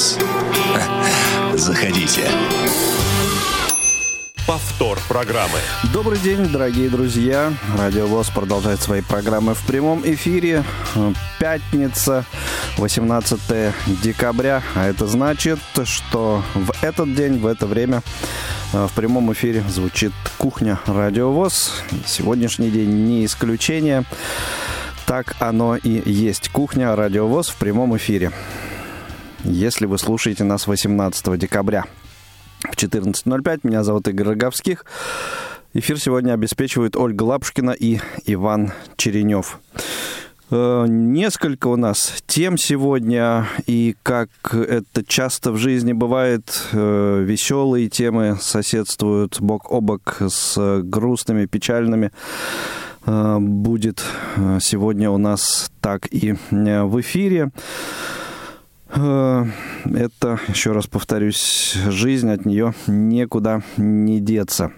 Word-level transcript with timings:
ВОЗ. 0.00 0.18
Заходите. 1.54 2.22
Повтор 4.46 4.98
программы. 5.08 5.58
Добрый 5.92 6.18
день, 6.18 6.46
дорогие 6.46 6.88
друзья. 6.88 7.52
Радио 7.78 8.06
ВОЗ 8.06 8.30
продолжает 8.30 8.80
свои 8.80 9.02
программы 9.02 9.54
в 9.54 9.64
прямом 9.66 10.02
эфире. 10.04 10.64
Пятница, 11.38 12.24
18 12.78 13.40
декабря. 14.02 14.62
А 14.74 14.86
это 14.88 15.06
значит, 15.06 15.60
что 15.84 16.42
в 16.54 16.72
этот 16.82 17.14
день, 17.14 17.38
в 17.38 17.46
это 17.46 17.66
время 17.66 18.02
э, 18.72 18.86
в 18.86 18.92
прямом 18.92 19.32
эфире 19.34 19.62
звучит 19.68 20.12
кухня 20.38 20.80
Радио 20.86 21.30
ВОЗ. 21.30 21.82
Сегодняшний 22.06 22.70
день 22.70 23.06
не 23.06 23.26
исключение. 23.26 24.04
Так 25.06 25.36
оно 25.40 25.76
и 25.76 26.10
есть. 26.10 26.48
Кухня 26.48 26.96
Радио 26.96 27.28
ВОЗ 27.28 27.50
в 27.50 27.56
прямом 27.56 27.96
эфире. 27.96 28.32
Если 29.44 29.86
вы 29.86 29.96
слушаете 29.96 30.44
нас 30.44 30.66
18 30.66 31.38
декабря 31.38 31.86
в 32.60 32.76
14.05, 32.76 33.60
меня 33.62 33.82
зовут 33.82 34.06
Игорь 34.06 34.28
Роговских. 34.28 34.84
Эфир 35.72 35.98
сегодня 35.98 36.34
обеспечивают 36.34 36.94
Ольга 36.94 37.22
Лапушкина 37.22 37.70
и 37.70 38.00
Иван 38.26 38.72
Черенев. 38.96 39.58
Э, 40.50 40.84
несколько 40.86 41.68
у 41.68 41.76
нас 41.76 42.22
тем 42.26 42.58
сегодня, 42.58 43.46
и 43.66 43.96
как 44.02 44.28
это 44.52 45.04
часто 45.06 45.52
в 45.52 45.56
жизни 45.56 45.94
бывает, 45.94 46.68
э, 46.72 47.22
веселые 47.24 47.88
темы 47.88 48.36
соседствуют 48.40 49.40
бок 49.40 49.72
о 49.72 49.80
бок 49.80 50.18
с 50.20 50.82
грустными, 50.82 51.46
печальными. 51.46 52.12
Э, 53.06 53.38
будет 53.40 54.02
сегодня 54.60 55.10
у 55.10 55.16
нас 55.16 55.70
так 55.80 56.08
и 56.10 56.34
в 56.50 57.00
эфире. 57.00 57.52
Это, 58.92 60.40
еще 60.48 60.72
раз 60.72 60.86
повторюсь, 60.86 61.76
жизнь, 61.88 62.30
от 62.30 62.44
нее 62.44 62.74
некуда 62.86 63.62
не 63.76 64.20
деться. 64.20 64.72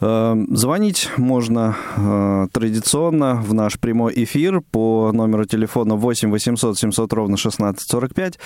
Э, 0.00 0.36
звонить 0.50 1.10
можно 1.16 1.76
э, 1.96 2.46
традиционно 2.52 3.34
в 3.34 3.52
наш 3.52 3.78
прямой 3.78 4.12
эфир 4.24 4.60
по 4.60 5.10
номеру 5.12 5.44
телефона 5.44 5.96
8 5.96 6.30
800 6.30 6.78
700 6.78 7.12
ровно 7.12 7.34
1645 7.34 8.38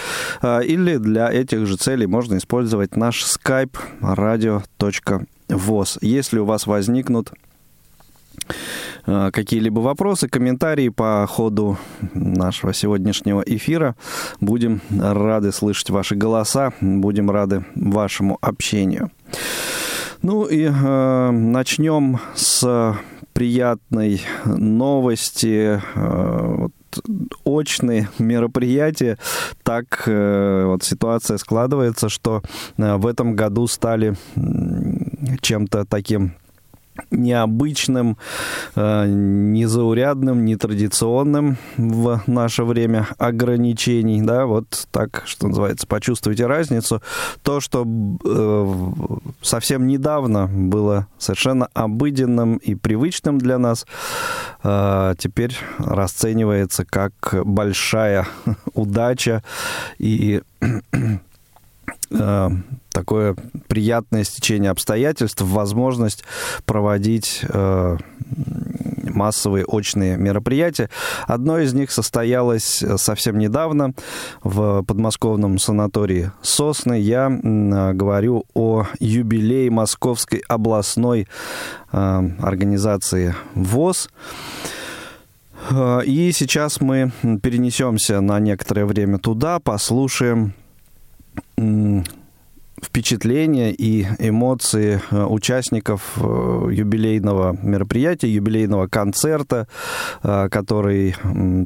э, 0.43 0.65
или 0.65 0.97
для 0.97 1.31
этих 1.31 1.67
же 1.67 1.77
целей 1.77 2.07
можно 2.07 2.37
использовать 2.37 2.97
наш 2.97 3.25
skype 3.25 3.77
radio.voz. 4.01 5.99
Если 6.01 6.39
у 6.39 6.45
вас 6.45 6.67
возникнут 6.67 7.33
какие-либо 9.05 9.81
вопросы, 9.81 10.29
комментарии 10.29 10.89
по 10.89 11.27
ходу 11.29 11.79
нашего 12.15 12.73
сегодняшнего 12.73 13.43
эфира. 13.45 13.97
Будем 14.41 14.81
рады 14.91 15.53
слышать 15.53 15.91
ваши 15.91 16.15
голоса, 16.15 16.73
будем 16.81 17.31
рады 17.31 17.65
вашему 17.75 18.39
общению. 18.41 19.11
Ну 20.23 20.45
и 20.45 20.71
э, 20.71 21.31
начнем 21.31 22.21
с 22.35 22.97
приятной 23.33 24.23
новости. 24.45 25.83
Э, 25.95 26.55
вот, 26.59 26.73
очные 27.45 28.09
мероприятия. 28.19 29.19
Так 29.63 30.05
э, 30.07 30.65
вот 30.67 30.83
ситуация 30.83 31.39
складывается, 31.39 32.09
что 32.09 32.43
э, 32.77 32.97
в 32.97 33.07
этом 33.07 33.35
году 33.35 33.67
стали 33.67 34.15
чем-то 35.41 35.85
таким 35.87 36.35
необычным, 37.11 38.17
э, 38.75 39.07
незаурядным, 39.07 40.45
нетрадиционным 40.45 41.57
в 41.77 42.23
наше 42.27 42.65
время 42.65 43.09
ограничений, 43.19 44.23
да, 44.23 44.47
вот 44.47 44.87
так, 44.91 45.23
что 45.27 45.49
называется, 45.49 45.87
почувствуйте 45.87 46.47
разницу. 46.47 47.03
То, 47.43 47.61
что 47.61 47.87
э, 47.87 48.75
совсем 49.43 49.87
недавно 49.87 50.47
было 50.47 51.07
совершенно 51.19 51.69
обыденным 51.75 52.57
и 52.57 52.75
привычным 52.75 53.39
для 53.39 53.59
нас, 53.59 53.87
э, 54.63 55.15
теперь 55.19 55.57
расценивается 55.79 56.85
как 56.85 57.35
большая 57.45 58.27
удача 58.75 59.43
и 59.99 60.43
такое 62.93 63.35
приятное 63.69 64.25
стечение 64.25 64.71
обстоятельств, 64.71 65.41
возможность 65.43 66.25
проводить 66.67 67.41
э, 67.49 67.97
массовые 69.15 69.65
очные 69.65 70.17
мероприятия. 70.17 70.91
Одно 71.27 71.59
из 71.59 71.73
них 71.73 71.91
состоялось 71.91 72.85
совсем 72.97 73.39
недавно 73.39 73.95
в 74.43 74.83
подмосковном 74.83 75.59
санатории 75.59 76.33
«Сосны». 76.43 76.99
Я 77.01 77.29
говорю 77.31 78.45
о 78.55 78.87
юбилее 79.01 79.71
Московской 79.71 80.43
областной 80.49 81.29
э, 81.93 82.31
организации 82.41 83.35
ВОЗ. 83.55 84.09
Э, 85.71 86.01
и 86.05 86.33
сейчас 86.33 86.81
мы 86.81 87.13
перенесемся 87.43 88.21
на 88.21 88.39
некоторое 88.41 88.87
время 88.87 89.19
туда, 89.19 89.59
послушаем 89.59 90.55
впечатления 92.83 93.73
и 93.73 94.07
эмоции 94.19 95.01
э, 95.11 95.25
участников 95.25 96.15
э, 96.17 96.69
юбилейного 96.73 97.57
мероприятия, 97.63 98.29
юбилейного 98.29 98.89
концерта, 98.89 99.69
э, 100.23 100.49
который 100.51 101.15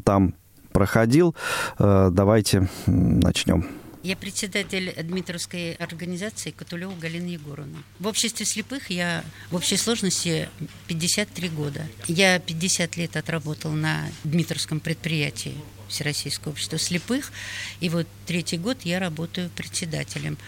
там 0.04 0.34
проходил. 0.72 1.34
Давайте 1.78 2.68
начнем. 2.86 3.66
Я 4.02 4.14
председатель 4.14 4.94
Дмитровской 5.02 5.72
организации 5.72 6.50
Катулева 6.50 6.92
Галина 7.00 7.28
Егоровна. 7.28 7.78
В 7.98 8.06
обществе 8.06 8.44
слепых 8.44 8.90
я 8.90 9.24
в 9.50 9.56
общей 9.56 9.78
сложности 9.78 10.50
53 10.86 11.48
года. 11.48 11.80
Я 12.06 12.38
50 12.38 12.96
лет 12.98 13.16
отработал 13.16 13.72
на 13.72 14.02
Дмитровском 14.22 14.80
предприятии 14.80 15.54
Всероссийского 15.88 16.52
общества 16.52 16.78
слепых. 16.78 17.32
И 17.80 17.88
вот 17.88 18.06
третий 18.26 18.58
год 18.58 18.78
я 18.82 18.98
работаю 18.98 19.50
председателем 19.50 20.38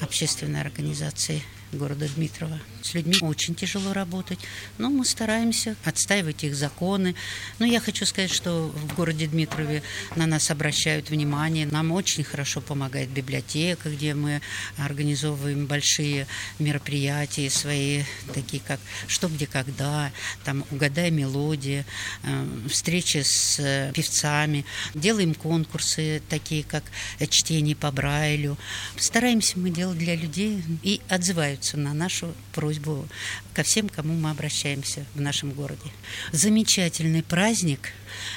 общественной 0.00 0.60
организации 0.60 1.42
города 1.72 2.08
Дмитрова. 2.08 2.58
С 2.82 2.94
людьми 2.94 3.18
очень 3.22 3.54
тяжело 3.54 3.92
работать, 3.92 4.38
но 4.78 4.88
мы 4.88 5.04
стараемся 5.04 5.76
отстаивать 5.84 6.44
их 6.44 6.54
законы. 6.54 7.14
Но 7.58 7.66
я 7.66 7.80
хочу 7.80 8.06
сказать, 8.06 8.30
что 8.30 8.68
в 8.68 8.94
городе 8.94 9.26
Дмитрове 9.26 9.82
на 10.16 10.26
нас 10.26 10.50
обращают 10.50 11.10
внимание. 11.10 11.66
Нам 11.66 11.92
очень 11.92 12.24
хорошо 12.24 12.60
помогает 12.60 13.10
библиотека, 13.10 13.90
где 13.90 14.14
мы 14.14 14.40
организовываем 14.78 15.66
большие 15.66 16.26
мероприятия 16.58 17.50
свои, 17.50 18.04
такие 18.32 18.62
как 18.66 18.80
«Что, 19.06 19.28
где, 19.28 19.46
когда», 19.46 20.10
там 20.44 20.64
«Угадай 20.70 21.10
мелодии», 21.10 21.84
э, 22.22 22.46
встречи 22.70 23.22
с 23.22 23.58
э, 23.58 23.92
певцами. 23.94 24.64
Делаем 24.94 25.34
конкурсы, 25.34 26.22
такие 26.28 26.62
как 26.62 26.84
чтение 27.28 27.76
по 27.76 27.90
Брайлю. 27.90 28.56
Стараемся 28.96 29.58
мы 29.58 29.70
делать 29.70 29.98
для 29.98 30.14
людей 30.14 30.62
и 30.82 31.00
отзываются 31.08 31.57
откликаются 31.58 31.76
на 31.76 31.94
нашу 31.94 32.34
просьбу 32.52 33.06
ко 33.54 33.62
всем, 33.62 33.88
кому 33.88 34.14
мы 34.14 34.30
обращаемся 34.30 35.04
в 35.14 35.20
нашем 35.20 35.52
городе. 35.52 35.90
Замечательный 36.32 37.22
праздник. 37.22 37.92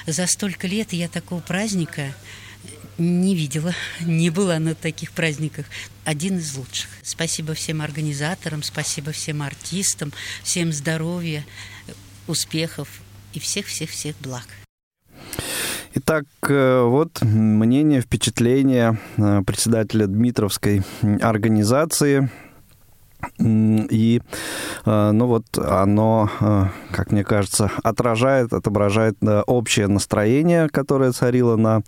За 0.06 0.26
столько 0.26 0.66
лет 0.66 0.92
я 0.92 1.08
такого 1.08 1.40
праздника 1.40 2.14
не 2.98 3.34
видела, 3.34 3.74
не 4.00 4.30
была 4.30 4.58
на 4.58 4.74
таких 4.74 5.12
праздниках. 5.12 5.66
Один 6.04 6.38
из 6.38 6.54
лучших. 6.56 6.88
Спасибо 7.02 7.54
всем 7.54 7.80
организаторам, 7.80 8.62
спасибо 8.62 9.12
всем 9.12 9.42
артистам, 9.42 10.12
всем 10.42 10.72
здоровья, 10.72 11.44
успехов 12.26 12.88
и 13.34 13.38
всех-всех-всех 13.38 14.16
благ. 14.20 14.46
Итак, 15.94 16.24
э, 16.48 16.82
вот 16.84 17.22
мнение, 17.22 18.00
впечатление 18.00 18.98
э, 19.18 19.42
председателя 19.46 20.06
Дмитровской 20.06 20.82
организации 21.20 22.30
и, 23.38 24.20
э, 24.84 25.10
ну 25.12 25.26
вот, 25.26 25.44
оно, 25.58 26.30
э, 26.40 26.64
как 26.92 27.12
мне 27.12 27.24
кажется, 27.24 27.70
отражает, 27.82 28.52
отображает 28.52 29.16
э, 29.22 29.42
общее 29.46 29.86
настроение, 29.88 30.68
которое 30.68 31.12
царило 31.12 31.56
на 31.56 31.82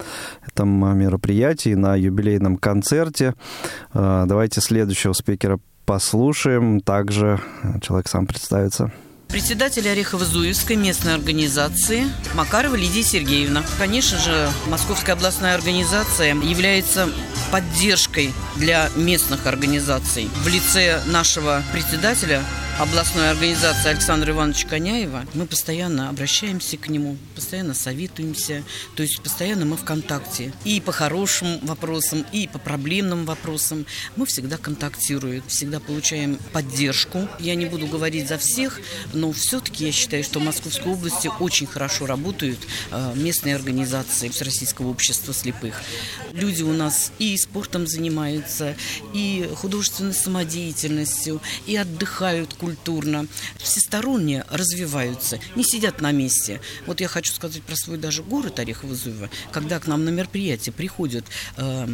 этом 0.47 0.99
мероприятии, 0.99 1.75
на 1.75 1.97
юбилейном 1.97 2.57
концерте. 2.57 3.35
Давайте 3.93 4.61
следующего 4.61 5.13
спикера 5.13 5.59
послушаем. 5.85 6.81
Также 6.81 7.41
человек 7.81 8.09
сам 8.09 8.27
представится. 8.27 8.93
Председатель 9.29 9.89
Орехово-Зуевской 9.89 10.77
местной 10.77 11.15
организации 11.15 12.07
Макарова 12.35 12.77
Лидия 12.77 13.03
Сергеевна. 13.03 13.65
Конечно 13.79 14.19
же, 14.19 14.51
Московская 14.69 15.13
областная 15.13 15.55
организация 15.55 16.35
является 16.35 17.09
поддержкой 17.51 18.33
для 18.57 18.91
местных 18.97 19.47
организаций. 19.47 20.29
В 20.43 20.49
лице 20.49 21.03
нашего 21.07 21.63
председателя 21.73 22.43
областной 22.79 23.31
организации 23.31 23.91
Александра 23.91 24.33
Ивановича 24.33 24.69
Коняева, 24.69 25.25
мы 25.35 25.47
постоянно 25.47 26.09
обращаемся 26.09 26.77
к 26.77 26.89
нему, 26.89 27.17
постоянно 27.35 27.73
советуемся, 27.73 28.65
то 28.97 29.03
есть 29.03 29.23
постоянно 29.23 29.65
мы 29.65 29.77
в 29.77 29.85
контакте. 29.85 30.53
И 30.65 30.81
по 30.81 30.91
хорошим 30.91 31.61
вопросам, 31.63 32.25
и 32.33 32.49
по 32.49 32.59
проблемным 32.59 33.27
вопросам 33.27 33.87
мы 34.17 34.27
всегда 34.27 34.57
контактируем, 34.57 35.43
всегда 35.47 35.79
получаем 35.79 36.39
поддержку. 36.53 37.29
Я 37.39 37.55
не 37.55 37.67
буду 37.67 37.87
говорить 37.87 38.29
за 38.29 38.39
всех, 38.39 38.81
но 39.15 39.33
все-таки 39.33 39.87
я 39.87 39.93
считаю, 39.93 40.25
что 40.25 40.41
в 40.41 40.45
Московской 40.45 40.93
области 40.93 41.31
очень 41.41 41.67
хорошо 41.67 42.07
работают 42.07 42.59
э, 42.91 43.13
местные 43.15 43.55
организации 43.55 44.29
Всероссийского 44.29 44.89
общества 44.89 45.33
слепых. 45.33 45.81
Люди 46.33 46.63
у 46.63 46.73
нас 46.73 47.13
и 47.19 47.37
спортом 47.37 47.87
занимаются, 47.87 48.77
и 49.13 49.49
художественной 49.55 50.15
самодеятельностью, 50.15 51.41
и 51.67 51.77
отдыхают 51.77 52.55
культурно, 52.55 53.27
всесторонне 53.59 54.45
развиваются, 54.51 55.39
не 55.55 55.65
сидят 55.65 56.01
на 56.01 56.13
месте. 56.13 56.61
Вот 56.87 57.01
я 57.01 57.09
хочу 57.09 57.33
сказать 57.33 57.63
про 57.63 57.77
свой 57.77 57.99
даже 57.99 58.23
город 58.23 58.59
Орехово-Зуево, 58.59 59.31
когда 59.53 59.79
к 59.79 59.87
нам 59.87 60.05
на 60.05 60.11
мероприятие 60.11 60.73
приходят 60.73 61.25
э, 61.57 61.87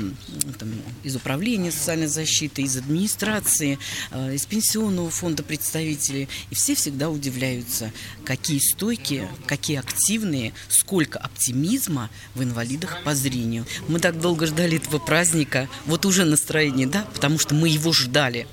там, 0.58 0.72
из 1.02 1.16
управления 1.16 1.70
социальной 1.70 2.06
защиты, 2.06 2.62
из 2.62 2.76
администрации, 2.76 3.78
э, 4.10 4.34
из 4.34 4.46
пенсионного 4.46 5.10
фонда 5.10 5.42
представители, 5.42 6.28
и 6.50 6.54
все 6.54 6.74
всегда 6.74 7.09
удивляются, 7.10 7.92
какие 8.24 8.58
стойкие, 8.58 9.28
какие 9.46 9.78
активные, 9.78 10.52
сколько 10.68 11.18
оптимизма 11.18 12.10
в 12.34 12.42
инвалидах 12.42 13.02
по 13.02 13.14
зрению. 13.14 13.66
Мы 13.88 13.98
так 13.98 14.20
долго 14.20 14.46
ждали 14.46 14.76
этого 14.76 14.98
праздника, 14.98 15.68
вот 15.86 16.06
уже 16.06 16.24
настроение, 16.24 16.86
да, 16.86 17.06
потому 17.12 17.38
что 17.38 17.54
мы 17.54 17.68
его 17.68 17.92
ждали. 17.92 18.46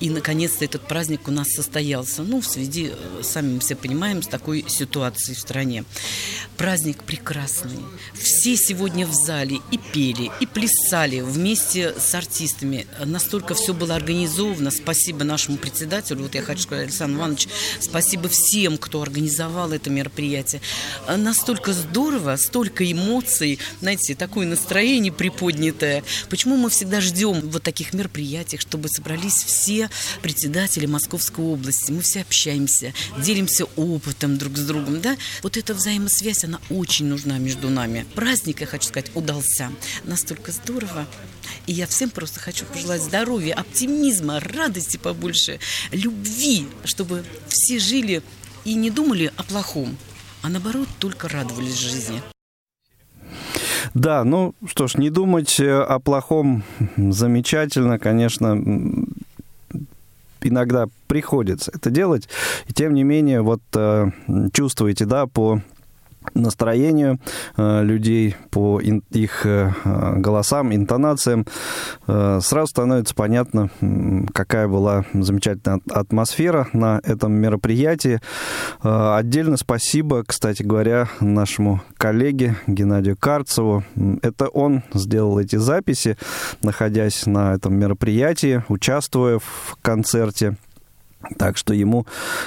И, 0.00 0.10
наконец-то, 0.10 0.64
этот 0.64 0.86
праздник 0.88 1.28
у 1.28 1.30
нас 1.30 1.48
состоялся. 1.48 2.22
Ну, 2.22 2.40
в 2.40 2.46
связи, 2.46 2.90
э, 2.92 3.22
сами 3.22 3.54
мы 3.54 3.60
все 3.60 3.76
понимаем, 3.76 4.22
с 4.22 4.26
такой 4.26 4.64
ситуацией 4.68 5.36
в 5.36 5.40
стране. 5.40 5.84
Праздник 6.56 7.04
прекрасный. 7.04 7.78
Все 8.14 8.56
сегодня 8.56 9.06
в 9.06 9.12
зале 9.12 9.58
и 9.70 9.78
пели, 9.78 10.30
и 10.40 10.46
плясали 10.46 11.20
вместе 11.20 11.94
с 11.98 12.14
артистами. 12.14 12.86
Настолько 13.04 13.54
все 13.54 13.74
было 13.74 13.94
организовано. 13.94 14.70
Спасибо 14.70 15.24
нашему 15.24 15.58
председателю. 15.58 16.22
Вот 16.22 16.34
я 16.34 16.42
хочу 16.42 16.62
сказать, 16.62 16.88
Александр 16.88 17.18
Иванович, 17.18 17.48
спасибо 17.80 17.97
всем, 18.28 18.78
кто 18.78 19.02
организовал 19.02 19.72
это 19.72 19.90
мероприятие. 19.90 20.60
Настолько 21.08 21.72
здорово, 21.72 22.36
столько 22.36 22.90
эмоций, 22.90 23.58
знаете, 23.80 24.14
такое 24.14 24.46
настроение 24.46 25.12
приподнятое. 25.12 26.04
Почему 26.28 26.56
мы 26.56 26.70
всегда 26.70 27.00
ждем 27.00 27.40
вот 27.50 27.62
таких 27.62 27.94
мероприятий, 27.94 28.58
чтобы 28.58 28.88
собрались 28.88 29.44
все 29.44 29.90
председатели 30.22 30.86
Московской 30.86 31.44
области, 31.44 31.90
мы 31.90 32.02
все 32.02 32.20
общаемся, 32.22 32.92
делимся 33.18 33.64
опытом 33.76 34.38
друг 34.38 34.56
с 34.56 34.62
другом, 34.62 35.00
да, 35.00 35.16
вот 35.42 35.56
эта 35.56 35.74
взаимосвязь, 35.74 36.44
она 36.44 36.60
очень 36.70 37.06
нужна 37.06 37.38
между 37.38 37.70
нами. 37.70 38.06
Праздник, 38.14 38.60
я 38.60 38.66
хочу 38.66 38.88
сказать, 38.88 39.10
удался. 39.14 39.70
Настолько 40.04 40.52
здорово. 40.52 41.06
И 41.66 41.72
я 41.72 41.86
всем 41.86 42.10
просто 42.10 42.40
хочу 42.40 42.64
пожелать 42.66 43.02
здоровья, 43.02 43.54
оптимизма, 43.54 44.40
радости 44.40 44.96
побольше, 44.96 45.60
любви, 45.92 46.66
чтобы 46.84 47.24
все 47.48 47.78
жили 47.88 48.22
и 48.64 48.74
не 48.74 48.90
думали 48.90 49.32
о 49.36 49.42
плохом, 49.42 49.96
а 50.42 50.48
наоборот 50.48 50.88
только 50.98 51.28
радовались 51.28 51.78
жизни. 51.78 52.22
Да, 53.94 54.24
ну 54.24 54.54
что 54.66 54.86
ж, 54.86 54.96
не 54.96 55.10
думать 55.10 55.58
о 55.60 55.98
плохом 55.98 56.62
замечательно, 56.96 57.98
конечно, 57.98 58.62
иногда 60.42 60.86
приходится 61.06 61.70
это 61.74 61.90
делать. 61.90 62.28
И 62.66 62.72
тем 62.72 62.94
не 62.94 63.04
менее, 63.04 63.40
вот 63.40 63.62
э, 63.74 64.10
чувствуете, 64.52 65.04
да, 65.04 65.26
по 65.26 65.62
настроению 66.34 67.18
э, 67.56 67.82
людей, 67.82 68.36
по 68.50 68.80
их 68.80 69.46
э, 69.46 69.72
голосам, 70.16 70.74
интонациям, 70.74 71.46
э, 72.06 72.40
сразу 72.42 72.68
становится 72.68 73.14
понятно, 73.14 73.70
какая 74.32 74.68
была 74.68 75.04
замечательная 75.12 75.80
атмосфера 75.90 76.68
на 76.72 77.00
этом 77.02 77.32
мероприятии. 77.32 78.20
Отдельно 78.82 79.56
спасибо, 79.56 80.24
кстати 80.26 80.62
говоря, 80.62 81.08
нашему 81.20 81.80
коллеге 81.96 82.56
Геннадию 82.66 83.16
Карцеву. 83.16 83.84
Это 84.22 84.48
он 84.48 84.82
сделал 84.94 85.38
эти 85.38 85.56
записи, 85.56 86.16
находясь 86.62 87.26
на 87.26 87.54
этом 87.54 87.76
мероприятии, 87.78 88.62
участвуя 88.68 89.38
в 89.38 89.76
концерте. 89.82 90.56
Так 91.36 91.56
что 91.56 91.74
ему 91.74 92.06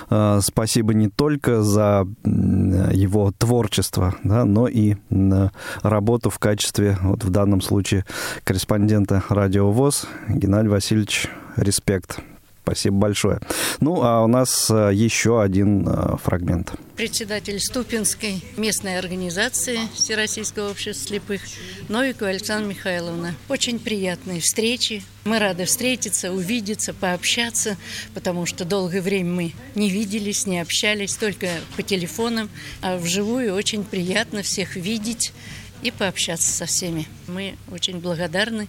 э, 0.09 0.39
спасибо 0.41 0.93
не 0.93 1.09
только 1.09 1.61
за 1.61 2.07
его 2.23 3.31
творчество, 3.37 4.15
да, 4.23 4.45
но 4.45 4.67
и 4.67 4.95
э, 5.09 5.49
работу 5.83 6.29
в 6.29 6.39
качестве, 6.39 6.97
вот 7.01 7.23
в 7.23 7.29
данном 7.29 7.61
случае, 7.61 8.05
корреспондента 8.43 9.23
Радио 9.29 9.71
ВОЗ. 9.71 10.07
Геннадий 10.29 10.69
Васильевич, 10.69 11.27
респект. 11.57 12.21
Спасибо 12.63 12.97
большое. 12.97 13.39
Ну, 13.79 14.03
а 14.03 14.23
у 14.23 14.27
нас 14.27 14.69
э, 14.69 14.91
еще 14.93 15.41
один 15.41 15.87
э, 15.87 16.17
фрагмент. 16.23 16.73
Председатель 16.95 17.59
Ступинской 17.59 18.43
местной 18.55 18.99
организации 18.99 19.79
Всероссийского 19.95 20.69
общества 20.69 21.07
слепых 21.07 21.41
Новикова 21.89 22.29
Александра 22.29 22.69
Михайловна. 22.69 23.33
Очень 23.49 23.79
приятные 23.79 24.41
встречи. 24.41 25.03
Мы 25.25 25.39
рады 25.39 25.65
встретиться, 25.65 26.31
увидеться, 26.31 26.93
пообщаться, 26.93 27.77
потому 28.13 28.45
что 28.45 28.63
долгое 28.63 29.01
время 29.01 29.31
мы 29.31 29.53
не 29.73 29.89
виделись, 29.89 30.45
не 30.45 30.59
общались, 30.59 31.15
только 31.15 31.47
по 31.75 31.81
телефонам. 31.81 32.49
А 32.81 32.97
вживую 32.97 33.55
очень 33.55 33.83
приятно 33.83 34.43
всех 34.43 34.75
видеть 34.75 35.33
и 35.81 35.89
пообщаться 35.89 36.51
со 36.51 36.65
всеми. 36.65 37.07
Мы 37.27 37.55
очень 37.71 37.99
благодарны 37.99 38.67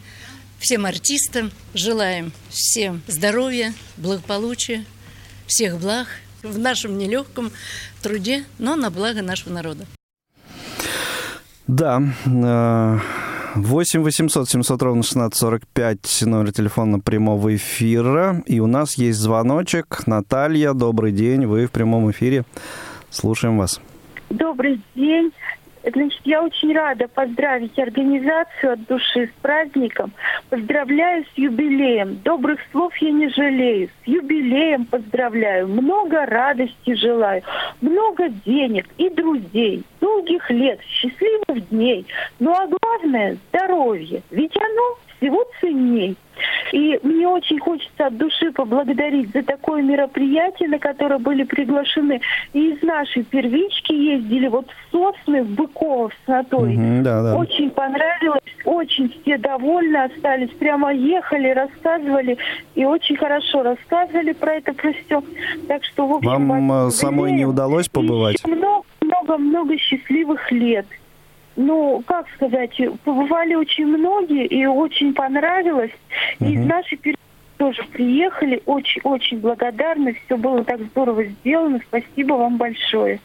всем 0.62 0.86
артистам. 0.86 1.50
Желаем 1.74 2.32
всем 2.48 3.02
здоровья, 3.08 3.74
благополучия, 3.96 4.84
всех 5.46 5.78
благ 5.80 6.06
в 6.42 6.56
нашем 6.58 6.96
нелегком 6.96 7.50
труде, 8.00 8.44
но 8.58 8.76
на 8.76 8.90
благо 8.90 9.22
нашего 9.22 9.52
народа. 9.52 9.86
Да, 11.66 12.00
8 12.24 14.02
800 14.02 14.48
700 14.48 14.82
ровно 14.82 15.00
1645 15.00 16.22
номер 16.26 16.52
телефона 16.52 17.00
прямого 17.00 17.54
эфира. 17.54 18.42
И 18.46 18.60
у 18.60 18.66
нас 18.66 18.94
есть 18.94 19.18
звоночек. 19.18 20.06
Наталья, 20.06 20.72
добрый 20.74 21.12
день, 21.12 21.46
вы 21.46 21.66
в 21.66 21.70
прямом 21.70 22.10
эфире. 22.10 22.44
Слушаем 23.10 23.58
вас. 23.58 23.80
Добрый 24.30 24.80
день. 24.94 25.32
Значит, 25.84 26.20
я 26.24 26.42
очень 26.42 26.72
рада 26.72 27.08
поздравить 27.08 27.78
организацию 27.78 28.74
от 28.74 28.86
души 28.86 29.26
с 29.26 29.42
праздником. 29.42 30.12
Поздравляю 30.48 31.24
с 31.24 31.38
юбилеем. 31.38 32.20
Добрых 32.24 32.60
слов 32.70 32.96
я 32.98 33.10
не 33.10 33.28
жалею. 33.28 33.88
С 33.88 34.08
юбилеем 34.08 34.84
поздравляю. 34.86 35.66
Много 35.68 36.24
радости 36.26 36.94
желаю. 36.94 37.42
Много 37.80 38.28
денег 38.44 38.86
и 38.98 39.08
друзей. 39.10 39.82
Долгих 40.00 40.50
лет, 40.50 40.80
счастливых 40.82 41.68
дней. 41.70 42.06
Ну 42.38 42.52
а 42.52 42.66
главное– 42.66 43.36
здоровье. 43.48 44.22
Ведь 44.30 44.56
оно 44.56 44.98
всего 45.16 45.44
ценней. 45.60 46.16
И 46.72 46.98
мне 47.02 47.28
очень 47.28 47.58
хочется 47.58 48.06
от 48.06 48.16
души 48.16 48.52
поблагодарить 48.52 49.32
за 49.32 49.42
такое 49.42 49.82
мероприятие, 49.82 50.68
на 50.68 50.78
которое 50.78 51.18
были 51.18 51.44
приглашены 51.44 52.20
и 52.52 52.70
из 52.70 52.82
нашей 52.82 53.24
первички 53.24 53.92
ездили 53.92 54.48
вот 54.48 54.66
в 54.68 54.92
Сосны, 54.92 55.42
в 55.42 55.50
Быково, 55.54 56.08
в 56.08 56.12
санаторий. 56.26 56.76
Угу, 56.76 57.04
да, 57.04 57.22
да. 57.22 57.36
Очень 57.36 57.70
понравилось, 57.70 58.40
очень 58.64 59.08
все 59.08 59.38
довольны 59.38 59.96
остались. 59.96 60.50
Прямо 60.50 60.92
ехали, 60.92 61.48
рассказывали 61.50 62.38
и 62.74 62.84
очень 62.84 63.16
хорошо 63.16 63.62
рассказывали 63.62 64.32
про 64.32 64.54
это, 64.54 64.72
про 64.72 64.92
все. 64.92 65.22
Так 65.68 65.84
что, 65.84 66.06
в 66.06 66.12
общем, 66.14 66.48
Вам 66.48 66.72
э, 66.86 66.90
самой 66.90 67.32
не 67.32 67.44
удалось 67.44 67.88
побывать? 67.88 68.36
Много-много 68.46 69.76
счастливых 69.78 70.50
лет 70.52 70.86
ну, 71.56 72.02
как 72.06 72.26
сказать, 72.36 72.78
побывали 73.04 73.54
очень 73.54 73.86
многие, 73.86 74.46
и 74.46 74.66
очень 74.66 75.14
понравилось. 75.14 75.92
Угу. 76.40 76.48
И 76.48 76.54
из 76.54 76.66
нашей 76.66 76.98
тоже 77.56 77.82
приехали, 77.92 78.62
очень-очень 78.66 79.38
благодарны, 79.38 80.18
все 80.24 80.36
было 80.36 80.64
так 80.64 80.80
здорово 80.90 81.24
сделано, 81.24 81.80
спасибо 81.86 82.34
вам 82.34 82.56
большое. 82.56 83.20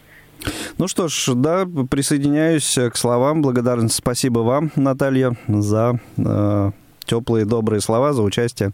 Ну 0.77 0.87
что 0.87 1.07
ж, 1.07 1.31
да, 1.33 1.65
присоединяюсь 1.89 2.77
к 2.93 2.95
словам 2.95 3.41
благодарности. 3.41 3.97
Спасибо 3.97 4.39
вам, 4.39 4.71
Наталья, 4.75 5.35
за 5.47 5.99
э, 6.17 6.71
теплые 7.07 7.45
добрые 7.45 7.81
слова 7.81 8.13
за 8.13 8.21
участие 8.21 8.71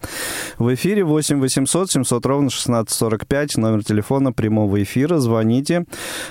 в 0.58 0.74
эфире. 0.74 1.06
8 1.06 1.40
800 1.40 1.92
700 1.92 2.25
ровно 2.25 2.48
1645, 2.48 3.58
номер 3.58 3.84
телефона 3.84 4.34
прямого 4.34 4.82
эфира. 4.82 5.20
Звоните. 5.20 5.86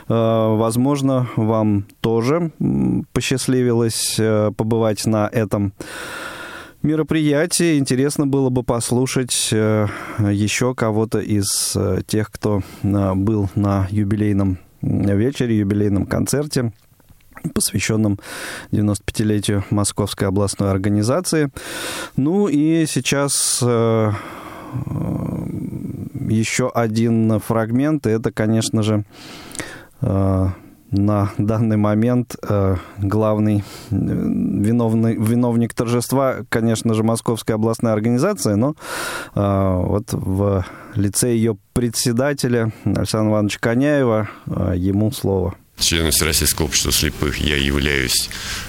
Э, 0.09 0.57
возможно, 0.57 1.29
вам 1.37 1.87
тоже 2.01 2.51
посчастливилось 3.13 4.17
э, 4.19 4.51
побывать 4.57 5.07
на 5.07 5.29
этом 5.33 5.73
мероприятие. 6.83 7.79
Интересно 7.79 8.27
было 8.27 8.51
бы 8.51 8.65
послушать 8.65 9.49
э, 9.53 9.87
еще 10.19 10.75
кого-то 10.75 11.21
из 11.21 11.77
тех, 12.07 12.31
кто 12.31 12.63
был 12.83 13.49
на 13.55 13.87
юбилейном 13.91 14.59
вечере, 14.83 15.59
юбилейном 15.59 16.07
концерте 16.07 16.73
посвященном 17.55 18.19
95-летию 18.71 19.65
Московской 19.71 20.29
областной 20.29 20.71
организации. 20.71 21.51
Ну 22.17 22.49
и 22.49 22.87
сейчас 22.87 23.61
э, 23.63 24.13
еще 26.29 26.71
один 26.71 27.39
фрагмент, 27.41 28.07
и 28.07 28.11
это, 28.11 28.33
конечно 28.33 28.83
же, 28.83 29.05
на 30.93 31.31
данный 31.39 31.79
момент 31.79 32.37
э, 32.47 32.77
главный 32.99 33.65
э, 33.91 33.95
виновный, 33.95 35.17
виновник 35.17 35.75
торжества, 35.75 36.37
конечно 36.51 36.95
же, 36.95 37.03
Московская 37.03 37.55
областная 37.55 37.95
организация, 37.95 38.57
но 38.57 38.77
э, 39.35 39.83
вот 39.83 40.13
в 40.13 40.65
лице 40.95 41.33
ее 41.35 41.57
председателя 41.73 42.73
Александра 42.85 43.33
Ивановича 43.33 43.59
Коняева 43.61 44.29
ему 44.75 45.11
слово. 45.11 45.55
Членом 45.83 46.13
Всероссийского 46.13 46.67
общества 46.67 46.93
слепых 46.93 47.39
я 47.39 47.57
являюсь 47.57 48.29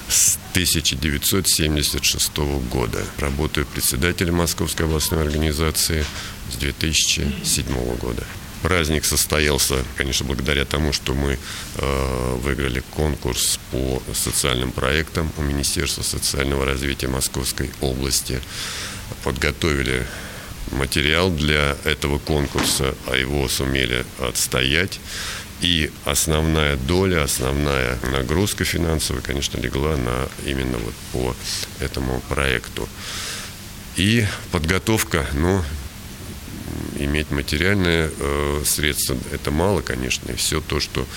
с 0.10 0.38
1976 0.51 2.38
года. 2.72 3.03
Работаю 3.20 3.67
председателем 3.67 4.36
Московской 4.36 4.88
областной 4.88 5.22
организации 5.22 6.05
с 6.51 6.55
2007 6.55 7.96
года. 7.98 8.24
Праздник 8.63 9.05
состоялся, 9.05 9.84
конечно, 9.96 10.25
благодаря 10.25 10.65
тому, 10.65 10.91
что 10.91 11.13
мы 11.13 11.38
э, 11.77 12.38
выиграли 12.41 12.82
конкурс 12.91 13.60
по 13.72 14.01
социальным 14.13 14.72
проектам 14.72 15.32
у 15.38 15.43
Министерства 15.43 16.01
социального 16.01 16.65
развития 16.65 17.10
Московской 17.10 17.70
области. 17.82 18.41
Подготовили 19.24 20.08
материал 20.72 21.29
для 21.29 21.77
этого 21.84 22.20
конкурса, 22.20 22.96
а 23.08 23.15
его 23.15 23.48
сумели 23.48 24.05
отстоять. 24.20 25.00
И 25.63 25.89
основная 26.03 26.75
доля, 26.75 27.24
основная 27.24 27.98
нагрузка 28.12 28.65
финансовая, 28.65 29.22
конечно, 29.22 29.58
легла 29.62 29.96
на 29.96 30.27
именно 30.46 30.77
вот 30.77 30.93
по 31.13 31.36
этому 31.79 32.20
проекту. 32.27 32.89
И 33.96 34.25
подготовка, 34.51 35.25
ну, 35.32 35.63
иметь 37.00 37.32
материальные 37.32 38.12
э, 38.20 38.62
средства, 38.65 39.15
это 39.32 39.51
мало, 39.51 39.79
конечно, 39.79 40.34
и 40.34 40.36
все 40.36 40.60
то, 40.60 40.82
что 40.82 41.08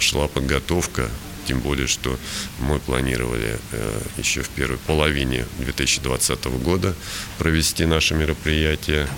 шла 0.00 0.28
подготовка, 0.28 1.08
тем 1.46 1.60
более, 1.60 1.86
что 1.86 2.18
мы 2.58 2.80
планировали 2.80 3.58
э, 3.72 4.00
еще 4.18 4.42
в 4.42 4.50
первой 4.50 4.76
половине 4.76 5.46
2020 5.60 6.44
года 6.62 6.94
провести 7.38 7.86
наше 7.86 8.14
мероприятие. 8.14 9.08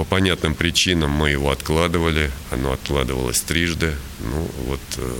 По 0.00 0.04
понятным 0.04 0.54
причинам 0.54 1.10
мы 1.10 1.28
его 1.28 1.50
откладывали, 1.50 2.30
оно 2.50 2.72
откладывалось 2.72 3.42
трижды. 3.42 3.92
Ну 4.20 4.50
вот 4.64 4.80
э, 4.96 5.14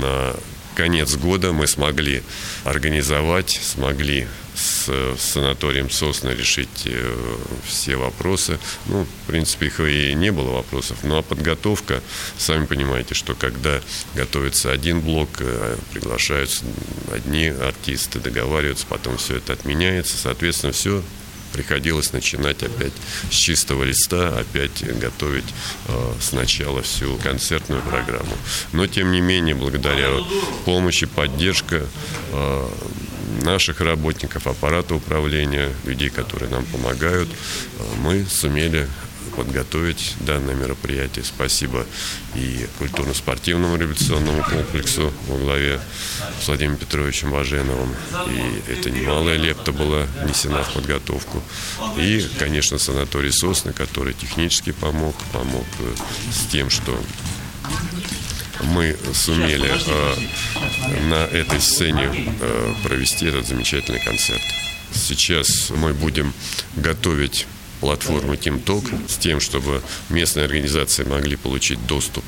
на 0.00 0.34
конец 0.74 1.14
года 1.16 1.52
мы 1.52 1.66
смогли 1.66 2.22
организовать, 2.64 3.60
смогли 3.62 4.26
с 4.54 4.90
санаторием 5.18 5.90
Сосна 5.90 6.30
решить 6.30 6.86
э, 6.86 7.16
все 7.66 7.96
вопросы. 7.96 8.58
Ну, 8.86 9.04
в 9.04 9.26
принципе, 9.26 9.66
их 9.66 9.78
и 9.80 10.14
не 10.14 10.32
было 10.32 10.52
вопросов. 10.52 10.96
Ну, 11.02 11.18
а 11.18 11.22
подготовка, 11.22 12.02
сами 12.38 12.64
понимаете, 12.64 13.12
что 13.12 13.34
когда 13.34 13.82
готовится 14.14 14.72
один 14.72 15.02
блок, 15.02 15.28
э, 15.40 15.76
приглашаются 15.92 16.64
одни 17.12 17.48
артисты, 17.48 18.20
договариваются, 18.20 18.86
потом 18.88 19.18
все 19.18 19.36
это 19.36 19.52
отменяется. 19.52 20.16
Соответственно, 20.16 20.72
все 20.72 21.02
приходилось 21.52 22.12
начинать 22.12 22.62
опять 22.62 22.92
с 23.30 23.34
чистого 23.34 23.84
листа, 23.84 24.38
опять 24.38 24.84
готовить 24.98 25.44
э, 25.86 26.12
сначала 26.20 26.82
всю 26.82 27.16
концертную 27.16 27.82
программу. 27.82 28.36
Но, 28.72 28.86
тем 28.86 29.12
не 29.12 29.20
менее, 29.20 29.54
благодаря 29.54 30.10
помощи, 30.64 31.06
поддержке 31.06 31.82
э, 32.32 32.68
наших 33.42 33.80
работников, 33.80 34.46
аппарата 34.46 34.94
управления, 34.94 35.70
людей, 35.84 36.10
которые 36.10 36.50
нам 36.50 36.64
помогают, 36.64 37.28
э, 37.28 37.82
мы 38.02 38.24
сумели 38.28 38.88
подготовить 39.38 40.16
данное 40.18 40.56
мероприятие. 40.56 41.24
Спасибо 41.24 41.86
и 42.34 42.66
культурно-спортивному 42.78 43.76
революционному 43.76 44.42
комплексу 44.42 45.12
во 45.28 45.38
главе 45.38 45.80
с 46.42 46.48
Владимиром 46.48 46.76
Петровичем 46.76 47.30
Важеновым. 47.30 47.94
И 48.26 48.72
это 48.72 48.90
немалая 48.90 49.36
лепта 49.36 49.70
была 49.70 50.06
внесена 50.24 50.64
в 50.64 50.72
подготовку. 50.72 51.40
И, 51.96 52.28
конечно, 52.40 52.78
санаторий 52.78 53.30
Сосны, 53.30 53.72
который 53.72 54.12
технически 54.12 54.72
помог, 54.72 55.14
помог 55.32 55.66
э, 55.78 55.94
с 56.32 56.50
тем, 56.50 56.68
что 56.68 57.00
мы 58.64 58.96
сумели 59.14 59.70
э, 59.86 61.08
на 61.08 61.26
этой 61.26 61.60
сцене 61.60 62.10
э, 62.40 62.74
провести 62.82 63.26
этот 63.26 63.46
замечательный 63.46 64.00
концерт. 64.00 64.42
Сейчас 64.92 65.70
мы 65.70 65.94
будем 65.94 66.34
готовить 66.74 67.46
платформу 67.80 68.34
TeamTalk 68.34 69.08
с 69.08 69.16
тем, 69.16 69.40
чтобы 69.40 69.82
местные 70.10 70.44
организации 70.44 71.04
могли 71.04 71.36
получить 71.36 71.84
доступ 71.86 72.24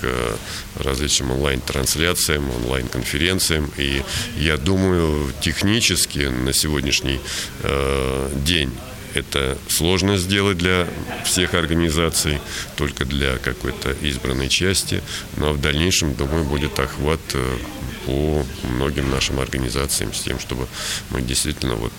к 0.00 0.38
различным 0.76 1.32
онлайн-трансляциям, 1.32 2.50
онлайн-конференциям. 2.50 3.70
И 3.76 4.02
я 4.38 4.56
думаю, 4.56 5.32
технически 5.40 6.28
на 6.28 6.52
сегодняшний 6.52 7.20
э, 7.62 8.30
день 8.44 8.70
это 9.14 9.56
сложно 9.68 10.16
сделать 10.16 10.58
для 10.58 10.88
всех 11.24 11.54
организаций, 11.54 12.40
только 12.76 13.04
для 13.04 13.38
какой-то 13.38 13.92
избранной 14.02 14.48
части. 14.48 15.02
Но 15.36 15.52
в 15.52 15.60
дальнейшем, 15.60 16.14
думаю, 16.14 16.44
будет 16.44 16.78
охват 16.80 17.20
э, 17.34 17.58
по 18.06 18.44
многим 18.68 19.10
нашим 19.10 19.40
организациям 19.40 20.12
с 20.12 20.20
тем, 20.20 20.38
чтобы 20.38 20.66
мы 21.10 21.22
действительно, 21.22 21.74
вот, 21.74 21.92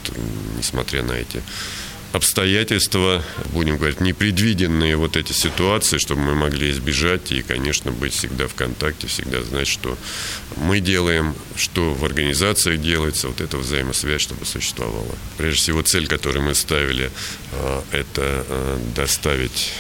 несмотря 0.58 1.04
на 1.04 1.14
эти 1.14 1.42
обстоятельства, 2.16 3.24
будем 3.52 3.78
говорить, 3.78 4.00
непредвиденные 4.00 4.96
вот 4.96 5.18
эти 5.18 5.34
ситуации, 5.34 5.98
чтобы 5.98 6.22
мы 6.22 6.36
могли 6.36 6.72
избежать 6.72 7.32
и, 7.32 7.42
конечно, 7.42 7.92
быть 7.92 8.14
всегда 8.14 8.48
в 8.48 8.56
контакте, 8.56 9.08
всегда 9.08 9.42
знать, 9.42 9.68
что 9.68 9.98
мы 10.56 10.80
делаем, 10.80 11.36
что 11.56 11.94
в 11.94 12.06
организациях 12.06 12.82
делается, 12.82 13.28
вот 13.28 13.42
эта 13.42 13.58
взаимосвязь, 13.58 14.22
чтобы 14.22 14.46
существовала. 14.46 15.16
Прежде 15.38 15.62
всего, 15.62 15.82
цель, 15.82 16.08
которую 16.08 16.44
мы 16.46 16.56
ставили, 16.56 17.12
а, 17.52 17.84
это 17.92 18.46
а, 18.50 18.80
доставить 18.96 19.74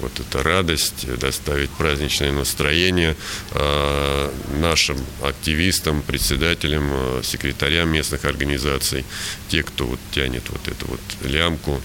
вот 0.00 0.20
эта 0.20 0.42
радость, 0.42 1.06
доставить 1.18 1.70
праздничное 1.70 2.32
настроение 2.32 3.16
э, 3.52 4.30
нашим 4.60 4.98
активистам, 5.22 6.02
председателям, 6.02 6.90
э, 6.92 7.20
секретарям 7.22 7.90
местных 7.90 8.24
организаций, 8.24 9.04
те, 9.48 9.62
кто 9.62 9.86
вот 9.86 10.00
тянет 10.10 10.42
вот 10.48 10.68
эту 10.68 10.86
вот 10.86 11.00
лямку 11.22 11.80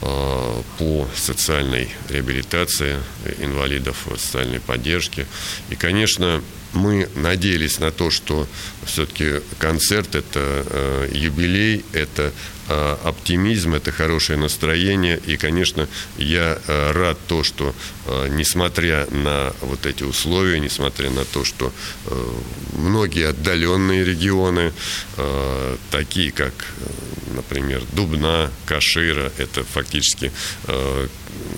э, 0.00 0.62
по 0.78 1.08
социальной 1.16 1.88
реабилитации 2.08 2.96
инвалидов, 3.38 3.96
социальной 4.16 4.60
поддержке. 4.60 5.26
И, 5.70 5.76
конечно, 5.76 6.42
мы 6.74 7.08
надеялись 7.14 7.78
на 7.78 7.90
то, 7.90 8.10
что 8.10 8.46
все-таки 8.84 9.40
концерт– 9.58 10.14
это 10.16 10.64
э, 10.66 11.08
юбилей, 11.12 11.84
это 11.92 12.22
э, 12.24 12.53
оптимизм, 12.68 13.74
это 13.74 13.92
хорошее 13.92 14.38
настроение. 14.38 15.20
И, 15.26 15.36
конечно, 15.36 15.88
я 16.16 16.58
э, 16.66 16.92
рад 16.92 17.18
то, 17.26 17.42
что, 17.42 17.74
э, 18.06 18.28
несмотря 18.30 19.06
на 19.10 19.52
вот 19.60 19.86
эти 19.86 20.02
условия, 20.02 20.60
несмотря 20.60 21.10
на 21.10 21.24
то, 21.24 21.44
что 21.44 21.72
многие 22.72 23.28
отдаленные 23.28 24.04
регионы, 24.04 24.72
такие 25.90 26.32
как, 26.32 26.52
например, 27.34 27.82
Дубна, 27.92 28.50
Кашира, 28.66 29.32
это 29.38 29.64
фактически 29.64 30.32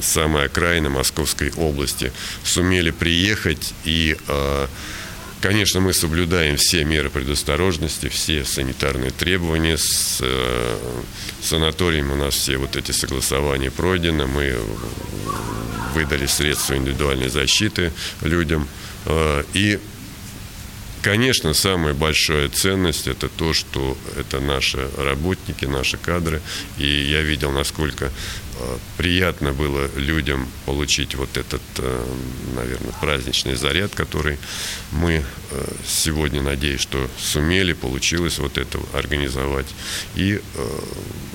самая 0.01 0.47
окраина 0.47 0.91
Московской 0.91 1.53
области, 1.57 2.13
сумели 2.45 2.91
приехать 2.91 3.75
и 3.85 4.17
Конечно, 5.47 5.79
мы 5.79 5.93
соблюдаем 5.93 6.57
все 6.57 6.83
меры 6.85 7.09
предосторожности, 7.09 8.09
все 8.09 8.45
санитарные 8.45 9.13
требования. 9.13 9.79
С 9.79 10.19
э, 10.21 10.79
санаторием 11.41 12.11
у 12.11 12.17
нас 12.17 12.35
все 12.35 12.57
вот 12.57 12.75
эти 12.75 12.91
согласования 12.91 13.71
пройдены. 13.71 14.27
Мы 14.27 14.59
выдали 15.95 16.27
средства 16.27 16.77
индивидуальной 16.77 17.29
защиты 17.29 17.93
людям. 18.23 18.67
Э, 19.05 19.45
и 19.55 19.79
конечно, 21.01 21.55
самая 21.55 21.95
большая 21.95 22.49
ценность– 22.49 23.07
это 23.07 23.29
то, 23.29 23.53
что 23.53 23.97
это 24.19 24.41
наши 24.41 24.91
работники, 24.99 25.65
наши 25.65 25.97
кадры. 25.97 26.43
И 26.77 26.89
я 26.89 27.23
видел, 27.23 27.53
насколько 27.53 28.11
приятно 28.97 29.53
было 29.53 29.89
людям 29.97 30.49
получить 30.65 31.15
вот 31.15 31.37
этот, 31.37 31.63
э, 31.79 32.05
наверное, 32.55 32.93
праздничный 33.01 33.55
заряд, 33.55 33.95
который 33.95 34.39
мы 34.93 35.23
э, 35.51 35.67
сегодня, 35.87 36.43
надеюсь, 36.43 36.81
что 36.81 37.09
сумели, 37.19 37.73
получилось 37.73 38.39
вот 38.39 38.59
это 38.59 38.79
организовать. 38.93 39.67
И, 40.15 40.41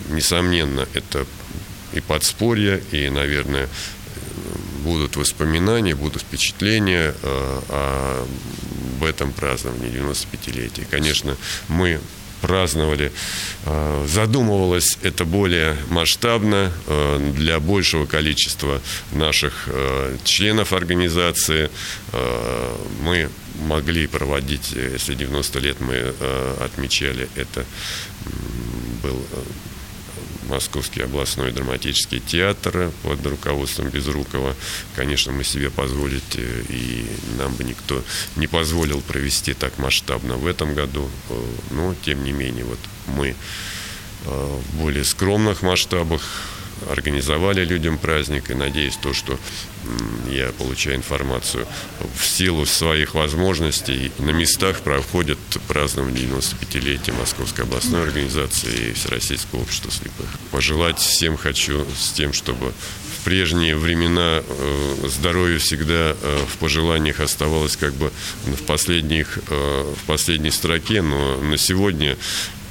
несомненно, 0.09 0.87
это 0.93 1.25
и 1.93 1.99
подспорье, 1.99 2.81
и, 2.91 3.09
наверное, 3.09 3.67
будут 4.83 5.15
воспоминания, 5.15 5.95
будут 5.95 6.21
впечатления 6.21 7.13
об 9.01 9.03
этом 9.03 9.31
праздновании 9.33 9.91
95-летия. 9.91 10.85
Конечно, 10.89 11.37
мы 11.67 11.99
праздновали. 12.41 13.11
Э, 13.65 14.05
задумывалось 14.07 14.97
это 15.03 15.25
более 15.25 15.77
масштабно 15.89 16.71
э, 16.87 17.31
для 17.35 17.59
большего 17.59 18.05
количества 18.05 18.81
наших 19.11 19.67
э, 19.67 20.17
членов 20.23 20.73
организации. 20.73 21.69
Мы 23.01 23.29
могли 23.67 24.07
проводить, 24.07 24.71
если 24.71 25.13
90 25.15 25.59
лет 25.59 25.79
мы 25.79 26.13
отмечали, 26.59 27.29
это 27.35 27.65
был 29.03 29.23
Московский 30.51 31.01
областной 31.01 31.51
драматический 31.51 32.19
театр 32.19 32.91
под 33.03 33.25
руководством 33.25 33.89
Безрукова. 33.89 34.55
Конечно, 34.95 35.31
мы 35.31 35.43
себе 35.45 35.69
позволить, 35.69 36.35
э, 36.35 36.63
и 36.67 37.05
нам 37.37 37.55
бы 37.55 37.63
никто 37.63 38.03
не 38.35 38.47
позволил 38.47 39.01
провести 39.01 39.53
так 39.53 39.77
масштабно 39.77 40.35
в 40.35 40.45
этом 40.45 40.73
году. 40.73 41.09
Э, 41.29 41.45
но, 41.71 41.95
тем 42.05 42.23
не 42.25 42.33
менее, 42.33 42.65
вот 42.65 42.79
мы 43.07 43.29
э, 43.29 43.35
в 44.25 44.75
более 44.75 45.05
скромных 45.05 45.61
масштабах 45.61 46.21
организовали 46.89 47.65
людям 47.65 47.97
праздник, 47.97 48.51
и 48.51 48.53
надеюсь, 48.53 48.97
то, 48.97 49.13
что 49.13 49.37
я 50.29 50.51
получаю 50.51 50.95
информацию 50.95 51.67
в 52.15 52.25
силу 52.25 52.65
своих 52.65 53.13
возможностей. 53.13 54.11
На 54.19 54.31
местах 54.31 54.81
проходят 54.81 55.39
празднование 55.67 56.25
95-летия 56.25 57.17
Московской 57.17 57.65
областной 57.65 58.03
организации 58.03 58.89
и 58.89 58.93
Всероссийского 58.93 59.61
общества 59.61 59.91
слепых. 59.91 60.27
Пожелать 60.51 60.99
всем 60.99 61.37
хочу 61.37 61.85
с 61.97 62.11
тем, 62.11 62.33
чтобы 62.33 62.73
в 63.21 63.23
прежние 63.23 63.75
времена 63.75 64.41
э, 64.41 65.07
здоровье 65.07 65.59
всегда 65.59 66.15
э, 66.19 66.45
в 66.47 66.57
пожеланиях 66.57 67.19
оставалось 67.19 67.75
как 67.75 67.93
бы 67.93 68.11
в 68.45 68.63
последних 68.63 69.39
э, 69.49 69.93
в 69.95 70.05
последней 70.07 70.51
строке, 70.51 71.01
но 71.01 71.37
на 71.41 71.57
сегодня 71.57 72.17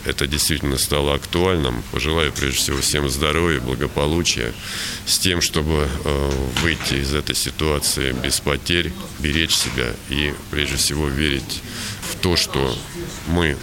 это 0.04 0.26
действительно 0.26 0.78
стало 0.78 1.14
актуальным. 1.14 1.82
Пожелаю 1.92 2.32
прежде 2.32 2.58
всего 2.58 2.80
всем 2.80 3.08
здоровья, 3.08 3.60
благополучия, 3.60 4.52
с 5.06 5.18
тем, 5.18 5.40
чтобы 5.40 5.88
э, 6.04 6.30
выйти 6.62 6.94
из 6.94 7.14
этой 7.14 7.34
ситуации 7.34 8.12
без 8.12 8.40
потерь, 8.40 8.92
беречь 9.18 9.54
себя 9.54 9.92
и 10.08 10.34
прежде 10.50 10.76
всего 10.76 11.08
верить 11.08 11.62
в 12.10 12.16
то, 12.16 12.36
что 12.36 12.76
мы 13.26 13.56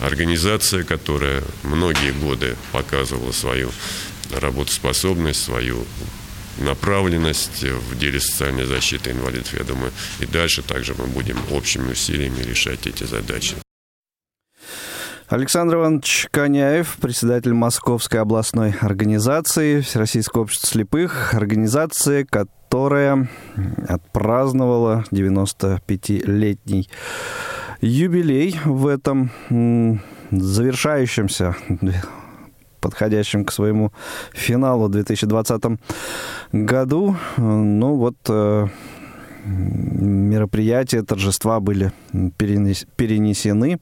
организация, 0.00 0.84
которая 0.84 1.42
многие 1.62 2.12
годы 2.12 2.56
показывала 2.72 3.32
свою 3.32 3.70
работоспособность, 4.30 5.44
свою 5.44 5.86
направленность 6.58 7.62
в 7.62 7.98
деле 7.98 8.20
социальной 8.20 8.66
защиты 8.66 9.10
инвалидов, 9.10 9.54
я 9.56 9.64
думаю, 9.64 9.92
и 10.20 10.26
дальше 10.26 10.62
также 10.62 10.94
мы 10.94 11.06
будем 11.06 11.38
общими 11.50 11.92
усилиями 11.92 12.42
решать 12.42 12.86
эти 12.86 13.04
задачи. 13.04 13.56
Александр 15.32 15.76
Иванович 15.76 16.28
Коняев, 16.30 16.98
председатель 17.00 17.54
Московской 17.54 18.20
областной 18.20 18.74
организации 18.82 19.80
Всероссийского 19.80 20.42
общества 20.42 20.68
слепых, 20.68 21.32
организации, 21.32 22.24
которая 22.24 23.30
отпраздновала 23.88 25.06
95-летний 25.10 26.90
юбилей 27.80 28.60
в 28.66 28.86
этом 28.86 29.30
завершающемся 30.30 31.56
подходящем 32.82 33.46
к 33.46 33.52
своему 33.52 33.90
финалу 34.34 34.88
в 34.88 34.90
2020 34.90 35.62
году. 36.52 37.16
Ну 37.38 37.94
вот 37.94 38.16
э, 38.28 38.66
мероприятия, 39.44 41.02
торжества 41.02 41.60
были 41.60 41.92
перенесены 42.12 43.80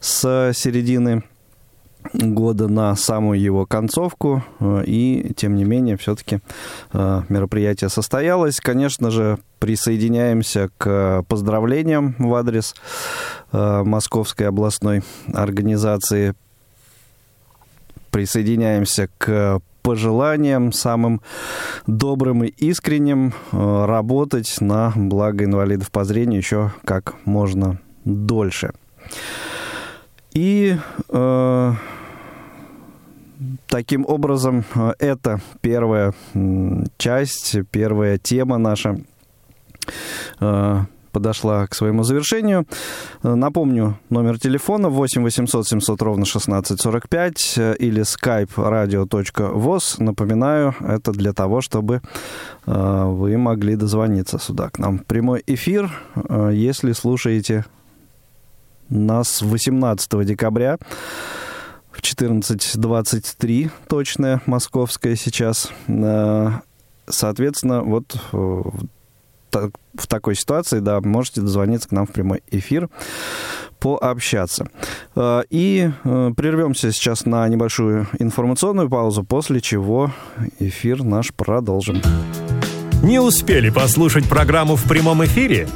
с 0.00 0.52
середины 0.54 1.22
года 2.12 2.68
на 2.68 2.94
самую 2.96 3.40
его 3.40 3.66
концовку, 3.66 4.44
и 4.84 5.32
тем 5.36 5.56
не 5.56 5.64
менее 5.64 5.96
все-таки 5.96 6.40
э, 6.92 7.22
мероприятие 7.28 7.90
состоялось. 7.90 8.60
Конечно 8.60 9.10
же, 9.10 9.38
присоединяемся 9.58 10.70
к 10.78 11.24
поздравлениям 11.28 12.14
в 12.18 12.34
адрес 12.34 12.74
э, 13.52 13.82
Московской 13.84 14.48
областной 14.48 15.02
организации, 15.32 16.34
присоединяемся 18.10 19.08
к 19.18 19.60
пожеланиям 19.86 20.72
самым 20.72 21.20
добрым 21.86 22.42
и 22.42 22.48
искренним 22.48 23.32
э, 23.52 23.84
работать 23.86 24.60
на 24.60 24.92
благо 24.96 25.44
инвалидов 25.44 25.92
по 25.92 26.02
зрению 26.02 26.38
еще 26.38 26.72
как 26.84 27.14
можно 27.24 27.78
дольше. 28.04 28.72
И 30.34 30.76
э, 31.08 31.72
таким 33.68 34.04
образом, 34.04 34.64
э, 34.74 34.92
это 34.98 35.40
первая 35.60 36.12
часть, 36.98 37.56
первая 37.70 38.18
тема 38.18 38.58
наша 38.58 38.98
э, 40.40 40.80
подошла 41.16 41.66
к 41.66 41.74
своему 41.74 42.02
завершению. 42.02 42.66
Э, 43.22 43.34
напомню, 43.34 43.98
номер 44.10 44.38
телефона 44.38 44.90
8 44.90 45.22
800 45.22 45.66
700 45.66 46.02
ровно 46.02 46.24
1645 46.24 47.54
э, 47.56 47.74
или 47.78 48.02
skype 48.02 48.50
radio.voz. 48.56 50.02
Напоминаю, 50.02 50.74
это 50.80 51.12
для 51.12 51.32
того, 51.32 51.62
чтобы 51.62 52.02
э, 52.66 53.04
вы 53.06 53.38
могли 53.38 53.76
дозвониться 53.76 54.38
сюда 54.38 54.68
к 54.68 54.78
нам. 54.78 54.98
Прямой 54.98 55.42
эфир, 55.46 55.90
если 56.52 56.92
слушаете 56.92 57.64
нас 58.90 59.40
18 59.40 60.26
декабря 60.26 60.76
в 61.92 62.02
14.23 62.02 63.70
точное 63.88 64.42
московское 64.44 65.16
сейчас. 65.16 65.72
Соответственно, 67.08 67.82
вот 67.82 68.16
в 69.94 70.06
такой 70.06 70.34
ситуации, 70.34 70.80
да, 70.80 71.00
можете 71.00 71.40
дозвониться 71.40 71.88
к 71.88 71.92
нам 71.92 72.06
в 72.06 72.12
прямой 72.12 72.42
эфир, 72.50 72.88
пообщаться. 73.78 74.68
Э, 75.14 75.42
и 75.50 75.90
э, 76.04 76.30
прервемся 76.36 76.92
сейчас 76.92 77.24
на 77.24 77.46
небольшую 77.48 78.06
информационную 78.18 78.88
паузу, 78.88 79.24
после 79.24 79.60
чего 79.60 80.12
эфир 80.58 81.02
наш 81.02 81.32
продолжим. 81.32 82.00
Не 83.02 83.20
успели 83.20 83.70
послушать 83.70 84.28
программу 84.28 84.76
в 84.76 84.84
прямом 84.84 85.24
эфире? 85.24 85.68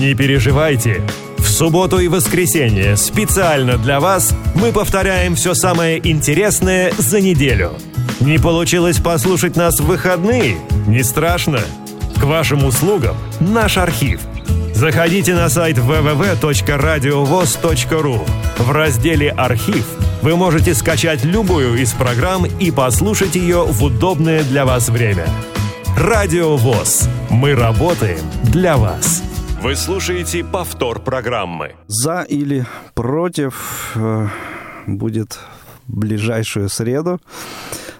Не 0.00 0.14
переживайте. 0.14 1.02
В 1.38 1.48
субботу 1.48 1.98
и 1.98 2.08
воскресенье 2.08 2.96
специально 2.96 3.78
для 3.78 3.98
вас 3.98 4.34
мы 4.54 4.72
повторяем 4.72 5.34
все 5.34 5.54
самое 5.54 5.98
интересное 6.06 6.92
за 6.98 7.20
неделю. 7.20 7.72
Не 8.20 8.38
получилось 8.38 8.98
послушать 8.98 9.56
нас 9.56 9.80
в 9.80 9.86
выходные? 9.86 10.58
Не 10.86 11.02
страшно. 11.02 11.60
Вашим 12.26 12.64
услугам 12.64 13.16
наш 13.38 13.78
архив. 13.78 14.20
Заходите 14.74 15.34
на 15.34 15.48
сайт 15.48 15.78
www.radiovoz.ru. 15.78 18.28
В 18.58 18.70
разделе 18.72 19.30
«Архив» 19.30 19.86
вы 20.22 20.34
можете 20.34 20.74
скачать 20.74 21.24
любую 21.24 21.80
из 21.80 21.92
программ 21.92 22.44
и 22.44 22.72
послушать 22.72 23.36
ее 23.36 23.62
в 23.62 23.84
удобное 23.84 24.42
для 24.42 24.64
вас 24.64 24.88
время. 24.88 25.28
Радио 25.96 26.56
ВОЗ. 26.56 27.08
Мы 27.30 27.54
работаем 27.54 28.18
для 28.42 28.76
вас. 28.76 29.22
Вы 29.62 29.76
слушаете 29.76 30.42
повтор 30.42 30.98
программы. 30.98 31.76
За 31.86 32.22
или 32.22 32.66
против 32.94 33.92
э, 33.94 34.26
будет 34.88 35.38
в 35.86 35.96
ближайшую 35.96 36.70
среду. 36.70 37.20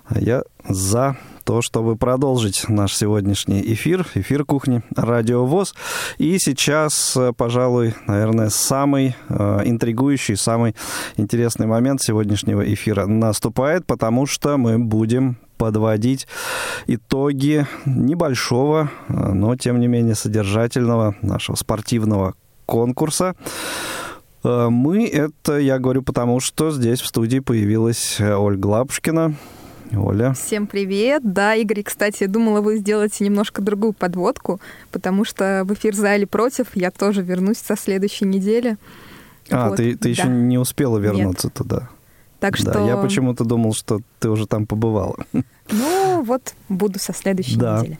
А 0.09 0.19
я 0.19 0.43
за 0.69 1.17
то, 1.47 1.63
чтобы 1.63 1.95
продолжить 1.95 2.69
наш 2.69 2.93
сегодняшний 2.97 3.63
эфир, 3.73 4.05
эфир 4.15 4.45
кухни 4.45 4.83
Радио 4.97 5.47
ВОЗ. 5.47 5.77
И 6.19 6.41
сейчас, 6.41 7.17
э, 7.17 7.33
пожалуй, 7.35 7.95
наверное, 8.09 8.49
самый 8.49 9.15
э, 9.29 9.61
интригующий, 9.65 10.37
самый 10.37 10.75
интересный 11.17 11.69
момент 11.69 12.03
сегодняшнего 12.03 12.63
эфира 12.75 13.07
наступает, 13.07 13.87
потому 13.87 14.27
что 14.27 14.57
мы 14.57 14.81
будем 14.81 15.39
подводить 15.57 16.27
итоги 16.89 17.65
небольшого, 17.87 18.91
э, 19.09 19.13
но 19.13 19.55
тем 19.55 19.79
не 19.79 19.87
менее 19.87 20.17
содержательного 20.17 21.15
нашего 21.23 21.55
спортивного 21.55 22.35
конкурса 22.67 23.37
Э, 24.47 24.69
мы 24.71 25.07
это, 25.07 25.59
я 25.59 25.79
говорю, 25.79 26.03
потому 26.03 26.41
что 26.41 26.71
здесь 26.71 27.01
в 27.01 27.07
студии 27.07 27.41
появилась 27.41 28.21
Ольга 28.21 28.67
Лапушкина. 28.67 29.35
Оля. 29.95 30.33
Всем 30.33 30.67
привет. 30.67 31.23
Да, 31.25 31.55
Игорь, 31.55 31.83
кстати, 31.83 32.27
думала, 32.27 32.61
вы 32.61 32.79
сделаете 32.79 33.25
немножко 33.25 33.63
другую 33.63 33.93
подводку, 33.93 34.61
потому 34.91 35.25
что 35.25 35.63
в 35.65 35.73
эфир 35.75 35.95
«За 35.95 36.17
или 36.17 36.25
против» 36.25 36.69
я 36.75 36.91
тоже 36.91 37.23
вернусь 37.23 37.59
со 37.59 37.77
следующей 37.77 38.25
недели. 38.25 38.77
А, 39.51 39.69
вот. 39.69 39.77
ты, 39.77 39.93
ты 39.93 40.03
да. 40.03 40.09
еще 40.09 40.29
не 40.29 40.59
успела 40.59 40.99
вернуться 40.99 41.49
Нет. 41.49 41.55
туда? 41.55 41.89
Так 42.41 42.57
да, 42.63 42.73
что... 42.73 42.87
я 42.87 42.97
почему-то 42.97 43.45
думал, 43.45 43.73
что 43.75 44.01
ты 44.19 44.29
уже 44.29 44.47
там 44.47 44.67
побывала. 44.67 45.17
Ну, 45.71 46.23
вот 46.23 46.55
буду 46.69 46.99
со 46.99 47.13
следующей 47.13 47.57
да. 47.57 47.81
недели. 47.81 47.99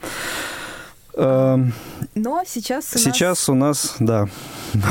Эм, 1.17 1.73
Но 2.13 2.43
сейчас 2.45 2.93
у 2.93 2.99
сейчас 2.99 3.47
нас... 3.47 3.49
у 3.49 3.55
нас, 3.55 3.95
да, 3.99 4.27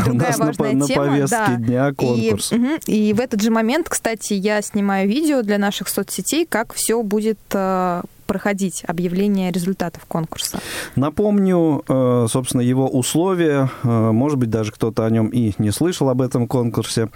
другая 0.04 0.34
у 0.40 0.44
нас 0.44 0.58
на, 0.58 0.68
тема, 0.68 0.72
на 0.74 0.86
повестке 0.88 1.36
да. 1.36 1.56
дня 1.56 1.94
конкурс. 1.94 2.52
И, 2.52 2.56
угу, 2.56 2.68
и 2.86 3.12
в 3.12 3.20
этот 3.20 3.40
же 3.42 3.50
момент, 3.50 3.88
кстати, 3.88 4.32
я 4.32 4.60
снимаю 4.60 5.08
видео 5.08 5.42
для 5.42 5.58
наших 5.58 5.88
соцсетей, 5.88 6.44
как 6.44 6.74
все 6.74 7.00
будет 7.02 7.38
э, 7.52 8.02
проходить 8.26 8.84
объявление 8.86 9.50
результатов 9.50 10.04
конкурса? 10.06 10.58
Напомню, 10.96 11.82
э, 11.88 12.26
собственно, 12.28 12.60
его 12.60 12.88
условия. 12.88 13.70
Э, 13.82 14.10
может 14.10 14.38
быть, 14.38 14.50
даже 14.50 14.72
кто-то 14.72 15.04
о 15.06 15.10
нем 15.10 15.28
и 15.28 15.52
не 15.58 15.70
слышал 15.70 16.10
об 16.10 16.20
этом 16.20 16.46
конкурсе. 16.46 17.08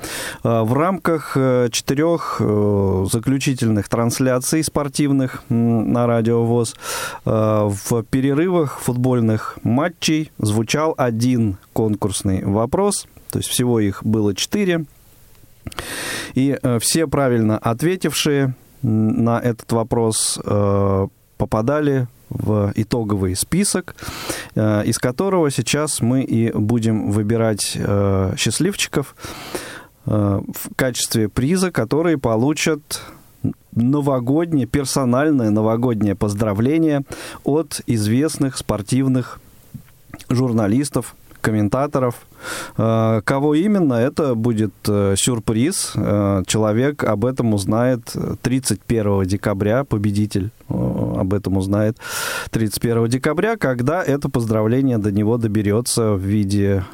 Э, 0.42 0.62
в 0.62 0.72
рамках 0.72 1.36
четырех 1.70 2.40
заключительных 3.10 3.88
трансляций 3.88 4.62
спортивных 4.62 5.42
на 5.48 6.06
Радио 6.06 6.44
ВОЗ 6.44 6.76
в 7.24 8.02
перерывах 8.04 8.80
футбольных 8.80 9.58
матчей 9.62 10.30
звучал 10.38 10.94
один 10.96 11.56
конкурсный 11.72 12.44
вопрос. 12.44 13.06
То 13.30 13.38
есть 13.38 13.50
всего 13.50 13.80
их 13.80 14.04
было 14.04 14.34
четыре. 14.34 14.84
И 16.34 16.56
все 16.80 17.06
правильно 17.06 17.58
ответившие 17.58 18.54
на 18.82 19.38
этот 19.38 19.70
вопрос 19.72 20.38
э, 20.42 21.08
попадали 21.36 22.06
в 22.28 22.72
итоговый 22.76 23.34
список, 23.36 23.94
э, 24.54 24.84
из 24.84 24.98
которого 24.98 25.50
сейчас 25.50 26.00
мы 26.00 26.22
и 26.22 26.52
будем 26.52 27.10
выбирать 27.10 27.76
э, 27.76 28.34
счастливчиков 28.36 29.14
в 30.06 30.74
качестве 30.76 31.28
приза, 31.28 31.70
которые 31.70 32.16
получат 32.16 33.02
новогоднее, 33.72 34.66
персональное 34.66 35.50
новогоднее 35.50 36.14
поздравление 36.14 37.02
от 37.44 37.82
известных 37.86 38.56
спортивных 38.56 39.40
журналистов, 40.30 41.14
комментаторов. 41.40 42.14
Э, 42.76 43.20
кого 43.24 43.54
именно, 43.54 43.94
это 43.94 44.34
будет 44.34 44.72
э, 44.88 45.14
сюрприз. 45.16 45.92
Э, 45.96 46.42
человек 46.46 47.04
об 47.04 47.24
этом 47.24 47.54
узнает 47.54 48.12
31 48.42 49.24
декабря, 49.24 49.84
победитель 49.84 50.50
об 50.68 51.34
этом 51.34 51.56
узнает 51.56 51.98
31 52.50 53.08
декабря, 53.08 53.56
когда 53.56 54.02
это 54.02 54.28
поздравление 54.28 54.98
до 54.98 55.10
него 55.10 55.36
доберется 55.36 56.12
в 56.12 56.20
виде 56.20 56.84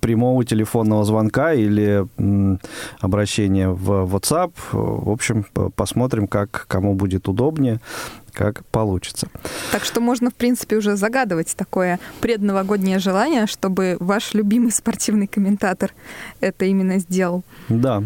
прямого 0.00 0.44
телефонного 0.44 1.04
звонка 1.04 1.52
или 1.52 2.06
обращения 3.00 3.68
в 3.68 4.14
WhatsApp. 4.14 4.52
В 4.72 5.10
общем, 5.10 5.44
посмотрим, 5.74 6.28
как 6.28 6.66
кому 6.68 6.94
будет 6.94 7.28
удобнее 7.28 7.80
как 8.36 8.66
получится. 8.66 9.28
Так 9.72 9.84
что 9.84 10.00
можно, 10.00 10.30
в 10.30 10.34
принципе, 10.34 10.76
уже 10.76 10.96
загадывать 10.96 11.54
такое 11.56 11.98
предновогоднее 12.20 12.98
желание, 12.98 13.46
чтобы 13.46 13.96
ваш 13.98 14.34
любимый 14.34 14.72
спортивный 14.72 15.26
комментатор 15.26 15.92
это 16.40 16.66
именно 16.66 16.98
сделал. 16.98 17.44
Да. 17.70 18.02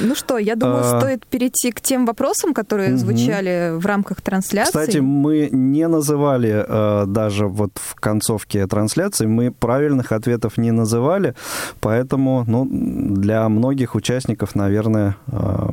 Ну 0.00 0.14
что, 0.14 0.36
я 0.36 0.54
думаю, 0.54 0.82
а... 0.84 1.00
стоит 1.00 1.26
перейти 1.26 1.72
к 1.72 1.80
тем 1.80 2.04
вопросам, 2.04 2.52
которые 2.52 2.90
угу. 2.90 2.98
звучали 2.98 3.72
в 3.74 3.86
рамках 3.86 4.20
трансляции. 4.20 4.70
Кстати, 4.70 4.98
мы 4.98 5.48
не 5.50 5.88
называли 5.88 6.64
э, 6.66 7.06
даже 7.06 7.46
вот 7.46 7.70
в 7.74 7.94
концовке 7.94 8.66
трансляции, 8.66 9.24
мы 9.24 9.50
правильных 9.50 10.12
ответов 10.12 10.58
не 10.58 10.72
называли, 10.72 11.34
поэтому 11.80 12.44
ну, 12.46 12.68
для 12.70 13.48
многих 13.48 13.94
участников, 13.94 14.54
наверное, 14.54 15.16
э, 15.28 15.68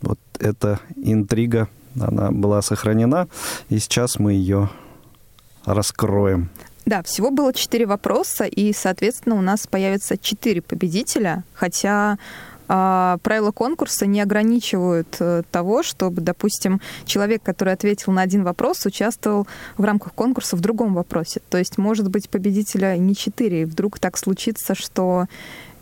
вот 0.00 0.18
эта 0.38 0.80
интрига 0.96 1.68
она 2.00 2.30
была 2.30 2.62
сохранена, 2.62 3.28
и 3.68 3.78
сейчас 3.78 4.18
мы 4.18 4.32
ее 4.32 4.70
раскроем. 5.64 6.50
Да, 6.86 7.02
всего 7.02 7.30
было 7.30 7.52
четыре 7.52 7.86
вопроса, 7.86 8.44
и, 8.44 8.72
соответственно, 8.72 9.36
у 9.36 9.42
нас 9.42 9.66
появится 9.66 10.16
четыре 10.18 10.62
победителя, 10.62 11.44
хотя 11.54 12.18
а, 12.72 13.18
правила 13.24 13.50
конкурса 13.50 14.06
не 14.06 14.20
ограничивают 14.20 15.16
э, 15.18 15.42
того, 15.50 15.82
чтобы, 15.82 16.20
допустим, 16.20 16.80
человек, 17.04 17.42
который 17.42 17.72
ответил 17.74 18.12
на 18.12 18.22
один 18.22 18.44
вопрос, 18.44 18.86
участвовал 18.86 19.48
в 19.76 19.82
рамках 19.82 20.14
конкурса 20.14 20.54
в 20.54 20.60
другом 20.60 20.94
вопросе. 20.94 21.40
То 21.50 21.58
есть, 21.58 21.78
может 21.78 22.08
быть, 22.08 22.30
победителя 22.30 22.96
не 22.96 23.16
четыре, 23.16 23.62
и 23.62 23.64
вдруг 23.64 23.98
так 23.98 24.16
случится, 24.16 24.76
что 24.76 25.26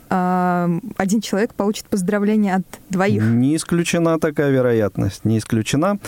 один 0.09 1.21
человек 1.21 1.53
получит 1.53 1.85
поздравление 1.85 2.55
от 2.55 2.65
двоих. 2.89 3.23
Не 3.23 3.55
исключена 3.55 4.19
такая 4.19 4.49
вероятность, 4.49 5.25
не 5.25 5.37
исключена. 5.37 5.99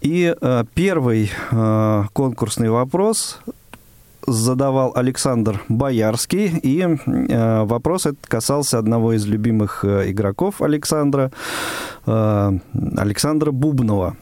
И 0.00 0.34
э, 0.38 0.64
первый 0.74 1.30
э, 1.50 2.04
конкурсный 2.12 2.68
вопрос 2.68 3.40
задавал 4.26 4.92
Александр 4.94 5.62
Боярский, 5.68 6.58
и 6.62 6.80
э, 6.82 7.64
вопрос 7.64 8.06
этот 8.06 8.26
касался 8.26 8.78
одного 8.78 9.14
из 9.14 9.26
любимых 9.26 9.84
э, 9.84 10.10
игроков 10.10 10.60
Александра, 10.62 11.30
Александра 12.04 13.50
Бубнова. 13.50 14.16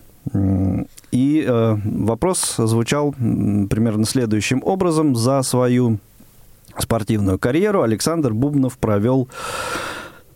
И 1.10 1.44
э, 1.46 1.76
вопрос 1.84 2.54
звучал 2.56 3.12
примерно 3.12 4.04
следующим 4.04 4.62
образом. 4.64 5.16
За 5.16 5.42
свою 5.42 5.98
спортивную 6.78 7.38
карьеру 7.38 7.82
Александр 7.82 8.32
Бубнов 8.32 8.78
провел 8.78 9.28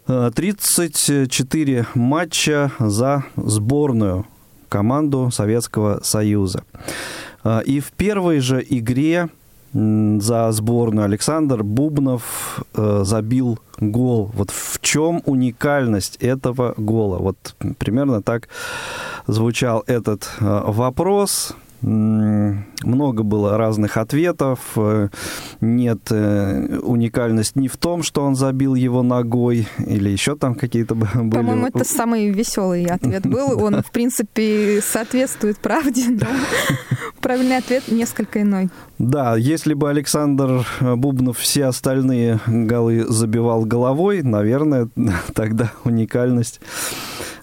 34 0.07 1.75
э, 1.75 1.85
матча 1.95 2.71
за 2.79 3.25
сборную 3.37 4.27
команду 4.69 5.31
Советского 5.33 6.01
Союза. 6.03 6.65
Э, 7.45 7.63
и 7.65 7.81
в 7.81 7.93
первой 7.93 8.41
же 8.41 8.65
игре 8.69 9.29
за 9.73 10.53
сборную 10.53 11.05
Александр 11.05 11.63
Бубнов 11.63 12.65
э, 12.75 13.03
забил 13.05 13.59
гол. 13.79 14.31
Вот 14.33 14.51
в 14.51 14.81
чем 14.81 15.23
уникальность 15.27 16.17
этого 16.17 16.75
гола? 16.77 17.19
Вот 17.19 17.57
примерно 17.79 18.23
так 18.23 18.49
звучал 19.27 19.83
этот 19.87 20.31
вопрос 20.41 21.55
много 21.83 23.23
было 23.23 23.57
разных 23.57 23.97
ответов. 23.97 24.61
Э, 24.77 25.09
нет, 25.61 26.01
э, 26.11 26.79
уникальность 26.83 27.57
не 27.57 27.69
в 27.69 27.77
том, 27.77 28.03
что 28.03 28.23
он 28.23 28.35
забил 28.35 28.75
его 28.75 29.03
ногой, 29.03 29.69
или 29.79 30.09
еще 30.09 30.37
там 30.37 30.55
какие-то 30.55 30.95
были. 30.95 31.31
По-моему, 31.31 31.67
это 31.67 31.85
самый 31.85 32.31
веселый 32.31 32.87
ответ 32.87 33.27
был. 33.27 33.63
Он, 33.63 33.83
в 33.83 33.91
принципе, 33.91 34.81
соответствует 34.81 35.59
правде, 35.59 36.09
но 36.09 36.27
правильный 37.21 37.59
ответ 37.59 37.89
несколько 37.89 38.43
иной. 38.43 38.69
Да, 38.99 39.37
если 39.37 39.75
бы 39.75 39.91
Александр 39.91 40.67
Бубнов 40.81 41.39
все 41.39 41.67
остальные 41.67 42.41
голы 42.47 43.05
забивал 43.09 43.65
головой, 43.65 44.23
наверное, 44.23 44.89
тогда 45.35 45.73
уникальность 45.85 46.61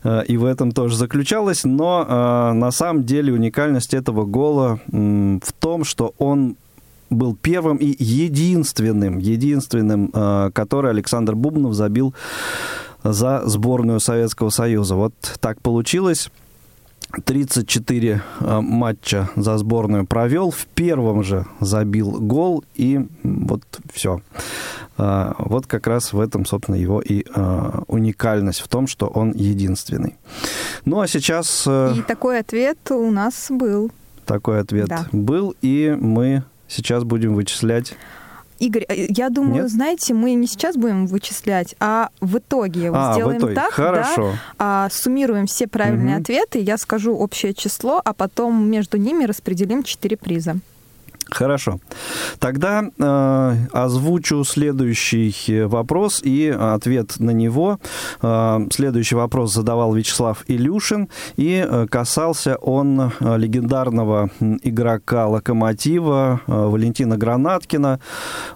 и 0.03 0.37
в 0.37 0.45
этом 0.45 0.71
тоже 0.71 0.97
заключалась. 0.97 1.63
Но 1.63 2.05
э, 2.07 2.53
на 2.53 2.71
самом 2.71 3.03
деле 3.03 3.33
уникальность 3.33 3.93
этого 3.93 4.25
гола 4.25 4.79
в 4.87 5.53
том, 5.59 5.83
что 5.83 6.13
он 6.17 6.57
был 7.09 7.35
первым 7.35 7.77
и 7.77 7.95
единственным, 8.03 9.19
единственным, 9.19 10.09
э, 10.13 10.51
который 10.53 10.91
Александр 10.91 11.35
Бубнов 11.35 11.73
забил 11.73 12.13
за 13.03 13.43
сборную 13.45 13.99
Советского 13.99 14.49
Союза. 14.49 14.95
Вот 14.95 15.13
так 15.39 15.61
получилось. 15.61 16.29
34 17.21 18.21
э, 18.39 18.60
матча 18.62 19.30
за 19.36 19.58
сборную 19.58 20.06
провел, 20.06 20.52
в 20.52 20.65
первом 20.65 21.23
же 21.23 21.45
забил 21.60 22.12
гол, 22.19 22.63
и 22.73 23.06
вот 23.23 23.63
все. 23.91 24.21
Э, 24.97 25.34
вот 25.38 25.67
как 25.67 25.88
раз 25.88 26.13
в 26.13 26.19
этом, 26.19 26.45
собственно, 26.45 26.76
его 26.76 27.02
и 27.02 27.23
э, 27.23 27.71
уникальность 27.88 28.62
в 28.62 28.67
том, 28.67 28.88
что 28.88 29.08
он 29.08 29.32
единственный. 29.32 30.17
Ну, 30.86 31.02
а 31.02 31.08
сейчас... 31.08 31.67
И 31.67 32.02
такой 32.08 32.39
ответ 32.39 32.78
у 32.91 33.12
нас 33.12 33.47
был. 33.49 33.91
Такой 34.26 34.60
ответ 34.60 34.88
да. 34.88 35.06
был, 35.12 35.56
и 35.62 35.95
мы 35.99 36.43
сейчас 36.67 37.04
будем 37.04 37.36
вычислять 37.36 37.95
Игорь, 38.63 38.86
э, 38.88 39.08
я 39.10 39.30
думаю, 39.30 39.63
Нет? 39.63 39.71
знаете, 39.71 40.13
мы 40.13 40.34
не 40.36 40.47
сейчас 40.47 40.78
будем 40.78 41.06
вычислять, 41.06 41.76
а 41.82 42.10
в 42.21 42.38
итоге 42.38 42.91
а, 42.93 43.13
сделаем 43.13 43.38
в 43.38 43.41
итоге. 43.41 43.56
так, 43.56 43.73
Хорошо. 43.73 44.32
да, 44.32 44.39
а, 44.58 44.89
суммируем 44.89 45.47
все 45.47 45.67
правильные 45.67 46.15
угу. 46.15 46.21
ответы, 46.21 46.60
я 46.60 46.78
скажу 46.78 47.13
общее 47.13 47.54
число, 47.54 48.02
а 48.04 48.13
потом 48.13 48.69
между 48.69 48.97
ними 48.97 49.26
распределим 49.26 49.84
четыре 49.84 50.15
приза. 50.15 50.56
Хорошо. 51.34 51.80
Тогда 52.39 52.84
э, 52.84 53.56
озвучу 53.72 54.43
следующий 54.43 55.63
вопрос 55.63 56.22
и 56.24 56.48
ответ 56.48 57.19
на 57.19 57.32
него. 57.32 57.80
Э, 58.22 58.60
следующий 58.72 59.15
вопрос 59.15 59.54
задавал 59.54 59.93
Вячеслав 59.93 60.43
Илюшин, 60.48 61.10
и 61.36 61.65
э, 61.67 61.88
касался 61.89 62.56
он 62.58 63.00
э, 63.00 63.38
легендарного 63.38 64.30
игрока 64.62 65.28
«Локомотива» 65.28 66.41
э, 66.46 66.52
Валентина 66.52 67.17
Гранаткина, 67.17 68.00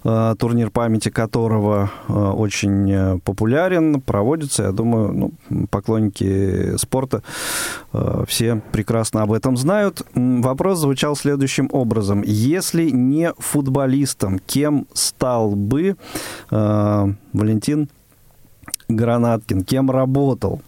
э, 0.03 0.35
турнир 0.37 0.69
памяти 0.69 1.09
которого 1.09 1.89
э, 2.07 2.13
очень 2.13 2.91
э, 2.91 3.19
популярен, 3.23 4.01
проводится. 4.01 4.63
Я 4.63 4.71
думаю, 4.71 5.31
ну, 5.49 5.67
поклонники 5.67 6.77
спорта 6.77 7.23
э, 7.93 8.23
все 8.27 8.61
прекрасно 8.71 9.23
об 9.23 9.31
этом 9.31 9.57
знают. 9.57 10.01
Вопрос 10.13 10.79
звучал 10.79 11.15
следующим 11.15 11.69
образом. 11.71 12.21
Если 12.25 12.66
если 12.67 12.89
не 12.91 13.33
футболистом, 13.37 14.39
кем 14.39 14.87
стал 14.93 15.55
бы 15.55 15.95
э, 16.51 17.13
Валентин 17.33 17.89
Гранаткин? 18.89 19.63
Кем 19.63 19.89
работал? 19.89 20.61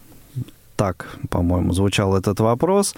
Так, 0.76 1.18
по-моему, 1.28 1.72
звучал 1.72 2.16
этот 2.16 2.40
вопрос. 2.40 2.94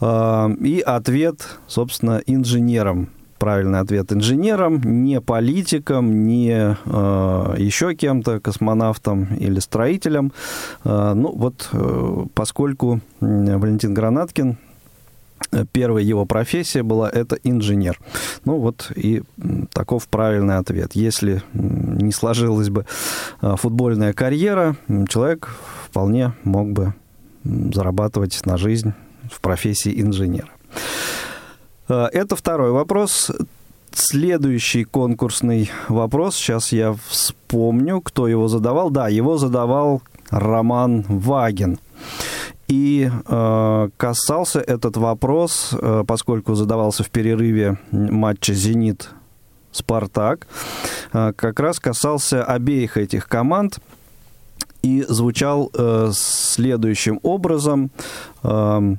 Э, 0.00 0.50
и 0.60 0.80
ответ, 0.80 1.58
собственно, 1.66 2.22
инженером 2.26 3.08
правильный 3.38 3.80
ответ 3.80 4.12
инженером, 4.12 4.80
не 4.84 5.20
политиком, 5.20 6.28
не 6.28 6.76
э, 6.84 7.54
еще 7.58 7.92
кем-то, 7.96 8.38
космонавтом 8.38 9.34
или 9.34 9.58
строителем. 9.58 10.32
Э, 10.84 11.12
ну 11.16 11.32
вот, 11.34 11.68
э, 11.72 12.26
поскольку 12.34 13.00
Валентин 13.18 13.94
Гранаткин 13.94 14.58
Первая 15.72 16.02
его 16.02 16.24
профессия 16.24 16.82
была 16.82 17.10
это 17.10 17.36
инженер. 17.42 17.98
Ну 18.44 18.58
вот 18.58 18.90
и 18.94 19.22
таков 19.72 20.08
правильный 20.08 20.56
ответ. 20.56 20.92
Если 20.94 21.42
не 21.52 22.12
сложилась 22.12 22.70
бы 22.70 22.86
а, 23.40 23.56
футбольная 23.56 24.12
карьера, 24.12 24.76
человек 25.08 25.50
вполне 25.86 26.32
мог 26.44 26.72
бы 26.72 26.94
зарабатывать 27.44 28.44
на 28.46 28.56
жизнь 28.56 28.92
в 29.30 29.40
профессии 29.40 30.00
инженера. 30.00 30.48
А, 31.88 32.08
это 32.12 32.36
второй 32.36 32.70
вопрос. 32.70 33.30
Следующий 33.94 34.84
конкурсный 34.84 35.70
вопрос, 35.88 36.36
сейчас 36.36 36.72
я 36.72 36.96
вспомню, 37.08 38.00
кто 38.00 38.26
его 38.26 38.48
задавал. 38.48 38.90
Да, 38.90 39.08
его 39.08 39.36
задавал 39.36 40.02
Роман 40.30 41.04
Ваген. 41.08 41.78
И 42.72 43.10
э, 43.12 43.88
касался 43.98 44.60
этот 44.60 44.96
вопрос, 44.96 45.74
э, 45.78 46.04
поскольку 46.06 46.54
задавался 46.54 47.04
в 47.04 47.10
перерыве 47.10 47.76
матча 47.90 48.54
«Зенит» 48.54 49.10
Спартак, 49.72 50.46
э, 51.12 51.34
как 51.36 51.60
раз 51.60 51.78
касался 51.78 52.42
обеих 52.42 52.96
этих 52.96 53.28
команд 53.28 53.78
и 54.80 55.04
звучал 55.06 55.70
э, 55.74 56.12
следующим 56.14 57.20
образом. 57.22 57.90
Э, 58.42 58.96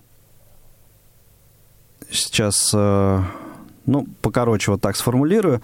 сейчас, 2.11 2.75
э, 2.75 3.21
ну, 3.87 4.07
покороче 4.21 4.69
вот 4.69 4.81
так 4.81 4.95
сформулирую. 4.95 5.63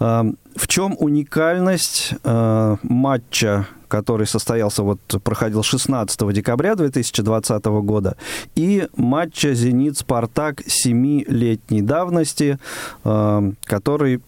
Э, 0.00 0.24
в 0.56 0.68
чем 0.68 0.96
уникальность 0.98 2.14
э, 2.24 2.76
матча 2.82 3.66
который 3.92 4.26
состоялся, 4.26 4.82
вот 4.82 5.00
проходил 5.22 5.62
16 5.62 6.32
декабря 6.32 6.76
2020 6.76 7.64
года, 7.84 8.16
и 8.54 8.88
матча 8.96 9.52
«Зенит-Спартак» 9.52 10.62
семилетней 10.66 11.82
давности, 11.82 12.58
э, 13.04 13.52
который 13.64 14.18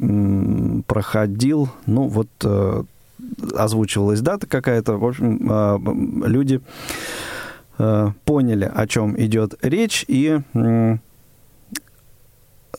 проходил, 0.86 1.70
ну 1.86 2.08
вот 2.08 2.28
э, 2.42 2.82
озвучивалась 3.54 4.20
дата 4.20 4.46
какая-то, 4.46 4.98
в 4.98 5.04
общем, 5.06 5.50
э, 5.50 6.28
люди 6.28 6.60
поняли, 8.24 8.70
о 8.72 8.86
чем 8.86 9.18
идет 9.18 9.54
речь, 9.62 10.04
и 10.06 10.38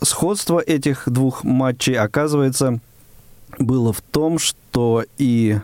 сходство 0.01 0.59
этих 0.59 1.03
двух 1.07 1.43
матчей 1.43 1.95
оказывается 1.95 2.79
было 3.59 3.93
в 3.93 4.01
том, 4.01 4.39
что 4.39 5.03
и 5.17 5.59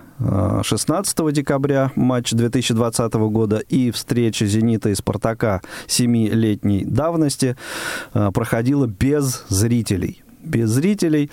16 0.64 1.20
э, 1.20 1.32
декабря 1.32 1.92
матч 1.96 2.32
2020 2.32 3.14
года 3.14 3.58
и 3.58 3.92
встреча 3.92 4.46
«Зенита» 4.46 4.90
и 4.90 4.96
«Спартака» 4.96 5.62
семилетней 5.88 6.84
давности 6.86 7.56
э, 8.14 8.32
проходила 8.34 8.86
без 8.88 9.46
зрителей 9.50 10.24
без 10.44 10.72
зрителей. 10.72 11.30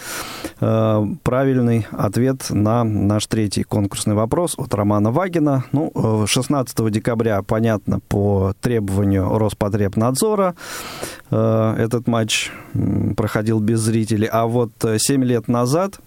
Э, 0.61 1.03
правильный 1.23 1.87
ответ 1.93 2.51
на 2.51 2.85
наш 2.85 3.27
третий 3.27 3.63
конкурсный 3.63 4.15
вопрос 4.15 4.55
от 4.59 4.75
Романа 4.75 5.11
Вагина. 5.11 5.65
Ну, 5.73 6.27
16 6.27 6.91
декабря, 6.91 7.41
понятно, 7.41 8.01
по 8.09 8.53
требованию 8.61 9.39
Роспотребнадзора 9.39 10.55
этот 11.31 12.07
матч 12.07 12.51
проходил 13.17 13.61
без 13.61 13.81
зрителей. 13.81 14.29
А 14.31 14.47
вот 14.47 14.73
7 14.83 15.25
лет 15.25 15.49
назад, 15.49 16.01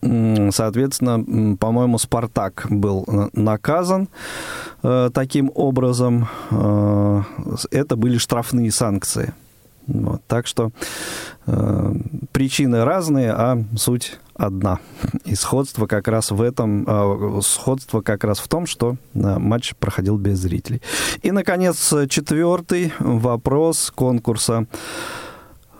Соответственно, 0.00 1.56
по-моему, 1.56 1.98
Спартак 1.98 2.66
был 2.70 3.06
наказан 3.32 4.08
э, 4.82 5.10
таким 5.12 5.50
образом. 5.54 6.28
Э, 6.50 7.22
это 7.70 7.96
были 7.96 8.18
штрафные 8.18 8.70
санкции. 8.70 9.32
Вот, 9.86 10.22
так 10.26 10.46
что 10.46 10.70
э, 11.46 11.94
причины 12.32 12.84
разные, 12.84 13.32
а 13.32 13.62
суть 13.76 14.18
одна. 14.34 14.78
И 15.24 15.34
сходство 15.34 15.86
как 15.86 16.08
раз 16.08 16.30
в 16.30 16.40
этом, 16.40 16.84
э, 16.86 17.40
сходство 17.42 18.00
как 18.00 18.24
раз 18.24 18.38
в 18.38 18.48
том, 18.48 18.66
что 18.66 18.96
матч 19.14 19.74
проходил 19.76 20.16
без 20.16 20.38
зрителей. 20.38 20.80
И, 21.22 21.30
наконец, 21.30 21.92
четвертый 22.08 22.92
вопрос 22.98 23.90
конкурса 23.94 24.66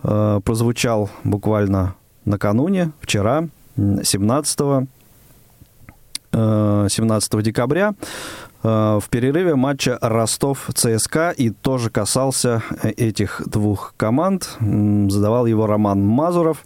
прозвучал 0.01 1.09
буквально 1.23 1.95
накануне, 2.25 2.91
вчера. 2.99 3.47
17 3.77 4.87
17 6.35 7.33
э, 7.33 7.41
декабря 7.41 7.93
э, 8.63 8.99
в 9.01 9.09
перерыве 9.09 9.55
матча 9.55 9.97
Ростов-ЦСКА 10.01 11.31
и 11.31 11.49
тоже 11.49 11.89
касался 11.89 12.61
этих 12.83 13.41
двух 13.45 13.93
команд. 13.97 14.57
Задавал 14.59 15.45
его 15.45 15.65
Роман 15.65 16.05
Мазуров. 16.05 16.65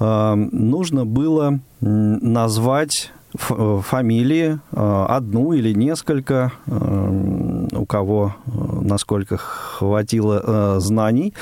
Э, 0.00 0.34
нужно 0.34 1.06
было 1.06 1.60
назвать 1.80 3.12
фамилии, 3.38 4.58
одну 4.72 5.52
или 5.52 5.72
несколько, 5.72 6.52
у 6.66 7.86
кого 7.86 8.34
насколько 8.82 9.36
хватило 9.36 10.80
знаний, 10.80 11.34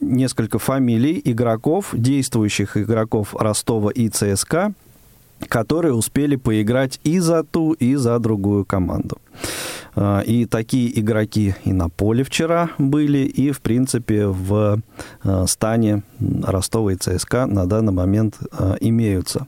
несколько 0.00 0.58
фамилий 0.58 1.20
игроков, 1.24 1.90
действующих 1.92 2.76
игроков 2.76 3.34
Ростова 3.38 3.90
и 3.90 4.08
ЦСКА, 4.08 4.72
которые 5.48 5.94
успели 5.94 6.36
поиграть 6.36 7.00
и 7.02 7.18
за 7.18 7.42
ту, 7.44 7.72
и 7.72 7.94
за 7.96 8.18
другую 8.18 8.64
команду. 8.64 9.18
А, 10.00 10.20
и 10.20 10.46
такие 10.46 10.98
игроки 10.98 11.54
и 11.64 11.72
на 11.74 11.90
поле 11.90 12.24
вчера 12.24 12.70
были, 12.78 13.18
и, 13.18 13.50
в 13.50 13.60
принципе, 13.60 14.26
в 14.26 14.80
а, 15.22 15.46
стане 15.46 16.02
Ростова 16.42 16.92
и 16.92 16.96
ЦСКА 16.96 17.44
на 17.44 17.66
данный 17.66 17.92
момент 17.92 18.38
а, 18.50 18.76
имеются. 18.80 19.46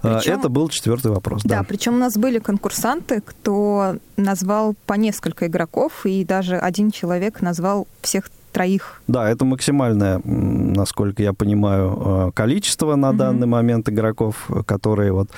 Причем, 0.00 0.38
Это 0.38 0.48
был 0.48 0.68
четвертый 0.68 1.10
вопрос. 1.10 1.42
Да, 1.42 1.58
да, 1.58 1.62
причем 1.64 1.94
у 1.94 1.98
нас 1.98 2.16
были 2.16 2.38
конкурсанты, 2.38 3.20
кто 3.20 3.96
назвал 4.16 4.74
по 4.86 4.94
несколько 4.94 5.48
игроков, 5.48 6.06
и 6.06 6.24
даже 6.24 6.56
один 6.56 6.90
человек 6.90 7.42
назвал 7.42 7.88
всех 8.02 8.30
троих. 8.52 9.02
Да, 9.08 9.28
это 9.28 9.44
максимальное, 9.44 10.20
насколько 10.24 11.22
я 11.22 11.32
понимаю, 11.32 12.32
количество 12.34 12.94
на 12.94 13.10
угу. 13.10 13.18
данный 13.18 13.46
момент 13.46 13.88
игроков, 13.88 14.48
которые 14.64 15.12
вот 15.12 15.28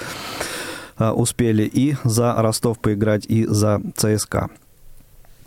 успели 0.99 1.63
и 1.63 1.97
за 2.05 2.35
Ростов 2.35 2.79
поиграть, 2.79 3.27
и 3.27 3.47
за 3.47 3.81
ЦСКА. 3.97 4.49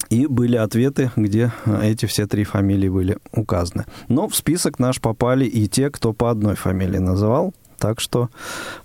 И 0.09 0.27
были 0.27 0.57
ответы, 0.57 1.11
где 1.15 1.51
э, 1.65 1.91
эти 1.91 2.05
все 2.05 2.27
три 2.27 2.43
фамилии 2.43 2.89
были 2.89 3.17
указаны. 3.31 3.85
Но 4.09 4.27
в 4.27 4.35
список 4.35 4.79
наш 4.79 4.99
попали 4.99 5.45
и 5.45 5.67
те, 5.67 5.89
кто 5.89 6.13
по 6.13 6.29
одной 6.29 6.55
фамилии 6.55 6.97
называл. 6.99 7.53
Так 7.77 7.99
что 7.99 8.29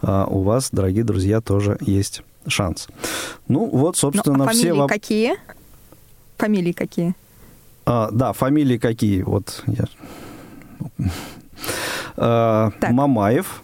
у 0.01 0.41
вас, 0.41 0.71
дорогие 0.73 1.05
друзья, 1.05 1.43
тоже 1.43 1.77
есть 1.83 2.23
шанс. 2.47 2.89
Ну, 3.47 3.69
вот, 3.69 3.99
собственно, 3.99 4.39
ну, 4.39 4.45
а 4.45 4.47
фамилии 4.47 4.73
все... 4.73 4.87
какие? 4.87 5.37
Фамилии 6.39 6.73
какие? 6.73 7.15
А, 7.85 8.09
да, 8.11 8.33
фамилии 8.33 8.79
какие? 8.79 9.23
Вот 9.23 9.65
я... 9.67 9.85
А, 12.17 12.71
Мамаев, 12.89 13.63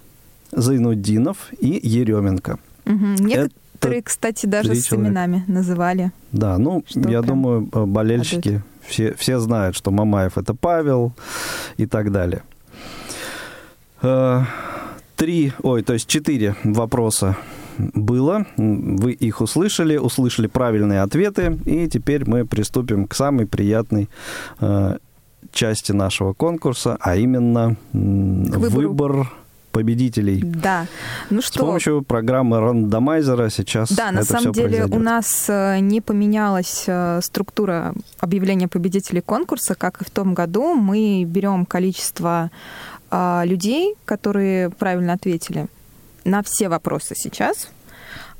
Зайнуддинов 0.50 1.48
и 1.58 1.80
Еременко. 1.82 2.58
Угу. 2.86 3.06
Некоторые, 3.20 3.50
Это 3.80 4.02
кстати, 4.02 4.46
даже 4.46 4.74
с 4.74 4.92
именами 4.92 5.44
называли. 5.46 6.12
Да, 6.32 6.58
ну, 6.58 6.84
я 6.94 7.22
прям... 7.22 7.26
думаю, 7.26 7.60
болельщики 7.86 8.62
все, 8.86 9.14
все 9.14 9.38
знают, 9.38 9.76
что 9.76 9.90
Мамаев 9.90 10.38
это 10.38 10.54
Павел 10.54 11.12
и 11.76 11.86
так 11.86 12.12
далее. 12.12 12.42
Э, 14.02 14.42
три, 15.16 15.52
ой, 15.62 15.82
то 15.82 15.92
есть 15.92 16.06
четыре 16.08 16.56
вопроса 16.64 17.36
было. 17.78 18.46
Вы 18.56 19.12
их 19.12 19.40
услышали, 19.40 19.96
услышали 19.96 20.46
правильные 20.46 21.02
ответы, 21.02 21.58
и 21.64 21.88
теперь 21.88 22.28
мы 22.28 22.44
приступим 22.44 23.06
к 23.06 23.14
самой 23.14 23.46
приятной 23.46 24.08
э, 24.60 24.98
части 25.52 25.92
нашего 25.92 26.32
конкурса, 26.32 26.96
а 27.00 27.16
именно 27.16 27.76
выбор 27.92 29.30
победителей. 29.72 30.40
Да. 30.42 30.86
Ну 31.30 31.42
что? 31.42 31.54
С 31.54 31.56
помощью 31.58 32.02
программы 32.02 32.60
рандомайзера 32.60 33.48
сейчас 33.50 33.90
Да, 33.90 34.12
на 34.12 34.20
это 34.20 34.26
самом 34.26 34.52
деле 34.52 34.68
произойдет. 34.68 34.96
у 34.96 35.00
нас 35.00 35.46
э, 35.48 35.78
не 35.80 36.00
поменялась 36.00 36.84
э, 36.86 37.20
структура 37.22 37.94
объявления 38.20 38.68
победителей 38.68 39.20
конкурса, 39.20 39.74
как 39.74 40.02
и 40.02 40.04
в 40.04 40.10
том 40.10 40.34
году. 40.34 40.74
Мы 40.74 41.24
берем 41.24 41.66
количество 41.66 42.50
а, 43.14 43.42
людей, 43.44 43.94
которые 44.06 44.70
правильно 44.70 45.12
ответили 45.12 45.66
на 46.24 46.42
все 46.42 46.70
вопросы 46.70 47.14
сейчас. 47.14 47.68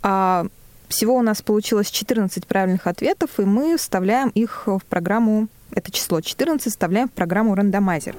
А, 0.03 0.47
всего 0.89 1.17
у 1.17 1.23
нас 1.23 1.43
получилось 1.43 1.91
14 1.91 2.47
правильных 2.47 2.87
ответов, 2.87 3.39
и 3.39 3.43
мы 3.43 3.77
вставляем 3.77 4.31
их 4.31 4.63
в 4.67 4.81
программу, 4.89 5.49
это 5.73 5.91
число 5.91 6.23
14, 6.23 6.71
вставляем 6.71 7.09
в 7.09 7.13
программу 7.13 7.55
рандомайзер. 7.55 8.15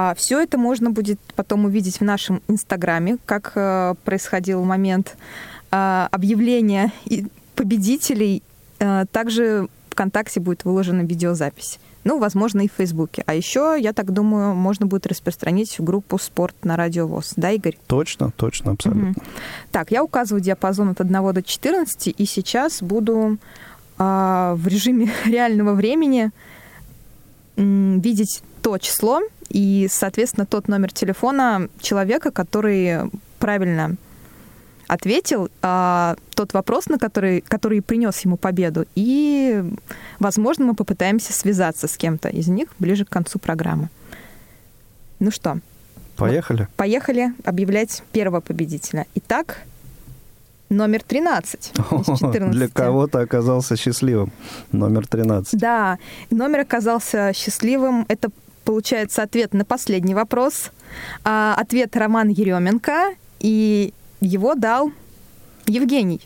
А 0.00 0.14
все 0.14 0.40
это 0.40 0.56
можно 0.56 0.90
будет 0.90 1.20
потом 1.36 1.66
увидеть 1.66 2.00
в 2.00 2.04
нашем 2.04 2.40
инстаграме, 2.48 3.18
как 3.26 3.52
э, 3.54 3.94
происходил 4.02 4.64
момент 4.64 5.14
э, 5.70 6.08
объявления 6.10 6.90
и 7.04 7.26
победителей. 7.54 8.42
Э, 8.78 9.04
также 9.12 9.68
ВКонтакте 9.90 10.40
будет 10.40 10.64
выложена 10.64 11.02
видеозапись. 11.02 11.78
Ну, 12.04 12.18
возможно, 12.18 12.62
и 12.62 12.68
в 12.68 12.72
Фейсбуке. 12.78 13.24
А 13.26 13.34
еще, 13.34 13.76
я 13.78 13.92
так 13.92 14.10
думаю, 14.10 14.54
можно 14.54 14.86
будет 14.86 15.06
распространить 15.06 15.78
в 15.78 15.84
группу 15.84 16.16
«Спорт» 16.16 16.54
на 16.64 16.76
Радио 16.76 17.06
ВОЗ. 17.06 17.34
Да, 17.36 17.50
Игорь? 17.50 17.76
Точно, 17.86 18.30
точно, 18.30 18.72
абсолютно. 18.72 19.10
Мгм. 19.10 19.22
Так, 19.70 19.90
я 19.90 20.02
указываю 20.02 20.42
диапазон 20.42 20.88
от 20.88 21.00
1 21.02 21.32
до 21.34 21.42
14, 21.42 22.14
и 22.16 22.24
сейчас 22.24 22.82
буду 22.82 23.36
а, 23.98 24.54
в 24.54 24.66
режиме 24.66 25.10
реального 25.26 25.74
времени 25.74 26.30
м, 27.58 28.00
видеть 28.00 28.42
то 28.62 28.78
число 28.78 29.20
и, 29.50 29.88
соответственно, 29.90 30.46
тот 30.46 30.68
номер 30.68 30.92
телефона 30.92 31.68
человека, 31.80 32.30
который 32.30 33.10
правильно 33.38 33.96
ответил 34.88 35.50
а, 35.62 36.16
тот 36.34 36.52
вопрос, 36.52 36.86
на 36.86 36.98
который, 36.98 37.42
который 37.42 37.80
принес 37.80 38.18
ему 38.20 38.36
победу. 38.36 38.86
И, 38.94 39.62
возможно, 40.18 40.64
мы 40.64 40.74
попытаемся 40.74 41.32
связаться 41.32 41.86
с 41.86 41.96
кем-то 41.96 42.28
из 42.28 42.48
них 42.48 42.68
ближе 42.78 43.04
к 43.04 43.08
концу 43.08 43.38
программы. 43.38 43.88
Ну 45.20 45.30
что, 45.30 45.58
Поехали? 46.20 46.68
Поехали 46.76 47.32
объявлять 47.44 48.02
первого 48.12 48.40
победителя. 48.40 49.06
Итак, 49.14 49.62
номер 50.68 51.02
13 51.02 51.72
из 51.74 52.06
14. 52.06 52.50
Для 52.50 52.68
кого-то 52.68 53.20
оказался 53.20 53.76
счастливым. 53.76 54.30
Номер 54.70 55.06
13. 55.06 55.58
Да, 55.58 55.98
номер 56.30 56.60
оказался 56.60 57.32
счастливым. 57.34 58.04
Это, 58.08 58.28
получается, 58.64 59.22
ответ 59.22 59.54
на 59.54 59.64
последний 59.64 60.14
вопрос. 60.14 60.70
А, 61.24 61.54
ответ 61.56 61.96
Роман 61.96 62.28
Еременко, 62.28 63.14
и 63.40 63.92
его 64.20 64.54
дал 64.54 64.92
Евгений. 65.66 66.20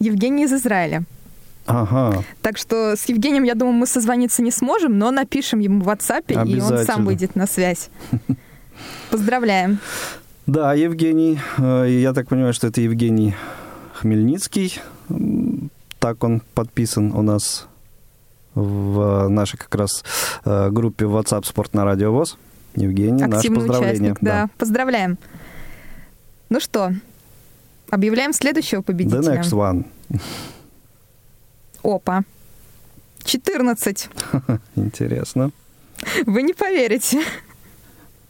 Евгений 0.00 0.44
из 0.44 0.52
Израиля. 0.52 1.04
Ага. 1.66 2.24
Так 2.40 2.56
что 2.56 2.96
с 2.96 3.04
Евгением, 3.06 3.42
я 3.42 3.54
думаю, 3.54 3.74
мы 3.74 3.86
созвониться 3.86 4.42
не 4.42 4.50
сможем, 4.50 4.98
но 4.98 5.10
напишем 5.10 5.58
ему 5.58 5.82
в 5.84 5.88
WhatsApp, 5.88 6.46
и 6.46 6.60
он 6.60 6.84
сам 6.84 7.04
выйдет 7.04 7.36
на 7.36 7.46
связь. 7.46 7.90
Поздравляем. 9.10 9.78
Да, 10.46 10.72
Евгений, 10.72 11.38
э, 11.58 11.88
я 11.90 12.14
так 12.14 12.28
понимаю, 12.28 12.54
что 12.54 12.68
это 12.68 12.80
Евгений 12.80 13.34
Хмельницкий. 13.94 14.80
Так 15.98 16.24
он 16.24 16.40
подписан 16.54 17.12
у 17.12 17.20
нас 17.20 17.66
в 18.62 19.28
нашей 19.28 19.56
как 19.58 19.74
раз 19.74 20.04
э, 20.44 20.70
группе 20.70 21.04
WhatsApp 21.04 21.44
«Спорт 21.46 21.74
на 21.74 21.84
Радио 21.84 22.12
ВОЗ». 22.12 22.36
Евгений, 22.74 23.22
наше 23.24 23.36
Активный 23.38 23.60
поздравление. 23.60 24.12
участник, 24.12 24.18
да. 24.20 24.48
Поздравляем. 24.58 25.18
Ну 26.50 26.60
что, 26.60 26.92
объявляем 27.90 28.32
следующего 28.32 28.80
The 28.80 28.84
победителя. 28.84 29.40
next 29.40 29.52
one. 29.52 29.84
Опа. 31.82 32.22
14. 33.24 34.08
Интересно. 34.76 35.50
Вы 36.26 36.42
не 36.42 36.54
поверите. 36.54 37.22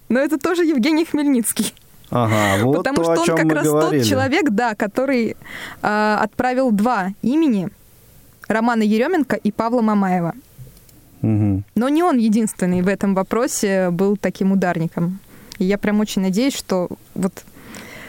Но 0.09 0.19
это 0.19 0.39
тоже 0.39 0.65
Евгений 0.65 1.05
Хмельницкий. 1.05 1.75
Ага, 2.11 2.65
вот 2.65 2.79
потому 2.79 2.97
то, 2.97 3.05
что 3.05 3.13
о 3.13 3.19
он 3.21 3.27
чем 3.27 3.37
как 3.37 3.53
раз 3.53 3.67
говорили. 3.67 4.01
тот 4.01 4.09
человек, 4.09 4.51
да, 4.51 4.75
который 4.75 5.37
а, 5.83 6.19
отправил 6.23 6.71
два 6.73 7.11
имени 7.21 7.69
Романа 8.49 8.83
Еременко 8.83 9.37
и 9.37 9.53
Павла 9.53 9.83
Мамаева. 9.83 10.35
Мгм. 11.23 11.65
Но 11.75 11.89
не 11.89 12.03
он 12.03 12.19
единственный 12.19 12.83
в 12.83 12.89
этом 12.89 13.15
вопросе 13.15 13.91
был 13.91 14.17
таким 14.17 14.53
ударником. 14.53 15.21
И 15.59 15.65
я 15.65 15.79
прям 15.79 16.01
очень 16.01 16.23
надеюсь, 16.23 16.55
что 16.55 16.89
вот 17.15 17.45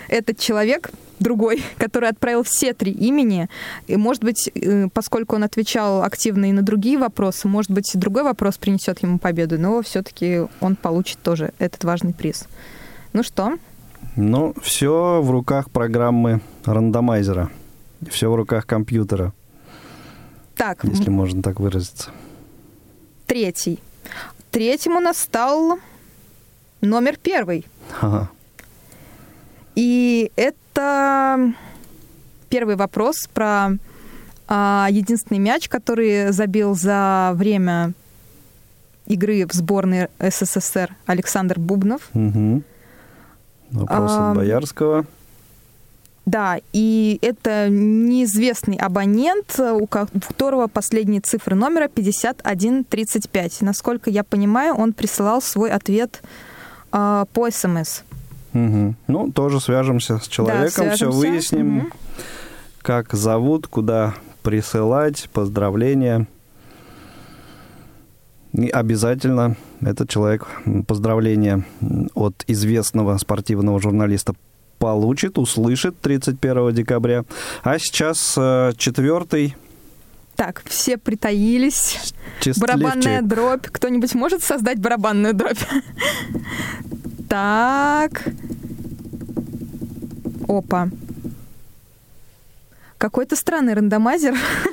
этот 0.07 0.37
человек, 0.37 0.91
другой, 1.19 1.63
который 1.77 2.09
отправил 2.09 2.43
все 2.43 2.73
три 2.73 2.91
имени, 2.91 3.49
и, 3.87 3.97
может 3.97 4.23
быть, 4.23 4.49
э, 4.53 4.87
поскольку 4.93 5.35
он 5.35 5.43
отвечал 5.43 6.03
активно 6.03 6.49
и 6.49 6.53
на 6.53 6.61
другие 6.61 6.97
вопросы, 6.97 7.47
может 7.47 7.71
быть, 7.71 7.91
другой 7.95 8.23
вопрос 8.23 8.57
принесет 8.57 9.01
ему 9.03 9.17
победу, 9.17 9.59
но 9.59 9.81
все-таки 9.81 10.41
он 10.61 10.75
получит 10.75 11.19
тоже 11.21 11.51
этот 11.59 11.83
важный 11.83 12.13
приз. 12.13 12.47
Ну 13.13 13.23
что, 13.23 13.53
Ну, 14.15 14.53
все 14.61 15.21
в 15.21 15.31
руках 15.31 15.69
программы 15.71 16.41
рандомайзера. 16.65 17.49
Все 18.09 18.31
в 18.31 18.35
руках 18.35 18.65
компьютера, 18.65 19.33
так, 20.59 20.83
если 20.83 21.09
можно 21.09 21.41
так 21.41 21.59
выразиться. 21.61 22.11
третий. 23.27 23.79
Третьим 24.51 24.97
у 24.97 24.99
нас 24.99 25.17
стал 25.17 25.79
номер 26.81 27.15
первый. 27.15 27.65
Ага. 28.01 28.29
И 29.75 30.31
это 30.35 31.53
первый 32.49 32.75
вопрос 32.75 33.27
про 33.33 33.69
а, 34.49 34.87
единственный 34.91 35.37
мяч, 35.39 35.69
который 35.69 36.33
забил 36.33 36.75
за 36.75 37.31
время 37.35 37.93
игры 39.05 39.45
в 39.47 39.53
сборной 39.53 40.09
СССР 40.19 40.93
Александр 41.05 41.57
Бубнов. 41.57 42.09
Мгм. 42.13 42.63
Вопрос 43.71 44.11
Ам, 44.11 44.31
от 44.31 44.35
Боярского. 44.35 45.05
Да, 46.29 46.59
и 46.73 47.17
это 47.23 47.69
неизвестный 47.69 48.75
абонент, 48.75 49.59
у 49.59 49.87
ко- 49.87 50.07
у 50.13 50.19
которого 50.19 50.67
последние 50.67 51.21
цифры 51.21 51.55
номера 51.55 51.87
5135. 51.87 53.61
Насколько 53.61 54.11
я 54.11 54.23
понимаю, 54.23 54.75
он 54.75 54.93
присылал 54.93 55.41
свой 55.41 55.71
ответ 55.71 56.21
а, 56.91 57.25
по 57.33 57.49
СМС. 57.49 58.01
Мгм. 58.53 58.95
Ну, 59.07 59.31
тоже 59.31 59.59
свяжемся 59.59 60.19
с 60.19 60.27
человеком, 60.27 60.69
все 60.69 60.97
свяжемся. 60.97 61.17
выясним, 61.17 61.67
Мгм. 61.77 61.93
как 62.83 63.13
зовут, 63.13 63.65
куда 63.67 64.13
присылать, 64.43 65.29
поздравления. 65.33 66.27
И 68.53 68.69
обязательно 68.69 69.55
этот 69.81 70.09
человек 70.09 70.47
м, 70.65 70.85
от 72.13 72.43
известного 72.47 73.17
спортивного 73.17 73.79
журналиста 73.81 74.33
получит, 74.79 75.37
услышит 75.37 75.99
31 76.01 76.73
декабря. 76.73 77.23
А 77.63 77.77
сейчас 77.77 78.35
э, 78.37 78.71
четвертый 78.77 79.55
Так, 80.35 80.63
все 80.65 80.97
притаились. 80.97 81.97
счастливчик. 82.39 82.61
Барабанная 82.61 83.21
дробь. 83.21 83.67
Кто-нибудь 83.67 84.15
может 84.15 84.41
создать 84.43 84.79
барабанную 84.79 85.33
дробь? 85.33 85.59
Так. 87.29 88.23
Опа. 90.47 90.89
Какой-то 92.97 93.35
странный 93.35 93.75
рандомайзер. 93.75 94.33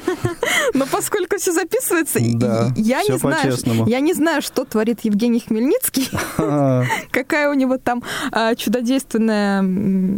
Но 0.75 0.87
поскольку 0.87 1.37
все 1.39 1.53
записывается, 1.53 2.19
Да, 2.35 2.73
я 2.77 2.99
не 2.99 3.05
всё 3.05 3.19
знаю, 3.19 3.87
я 3.87 4.01
не 4.01 4.15
знаю, 4.15 4.43
что 4.43 4.65
творит 4.65 5.01
Евгений 5.03 5.41
Хмельницкий, 5.41 6.09
какая 7.11 7.51
у 7.51 7.55
него 7.55 7.79
там 7.79 8.03
а, 8.33 8.55
чудодейственная 8.55 9.63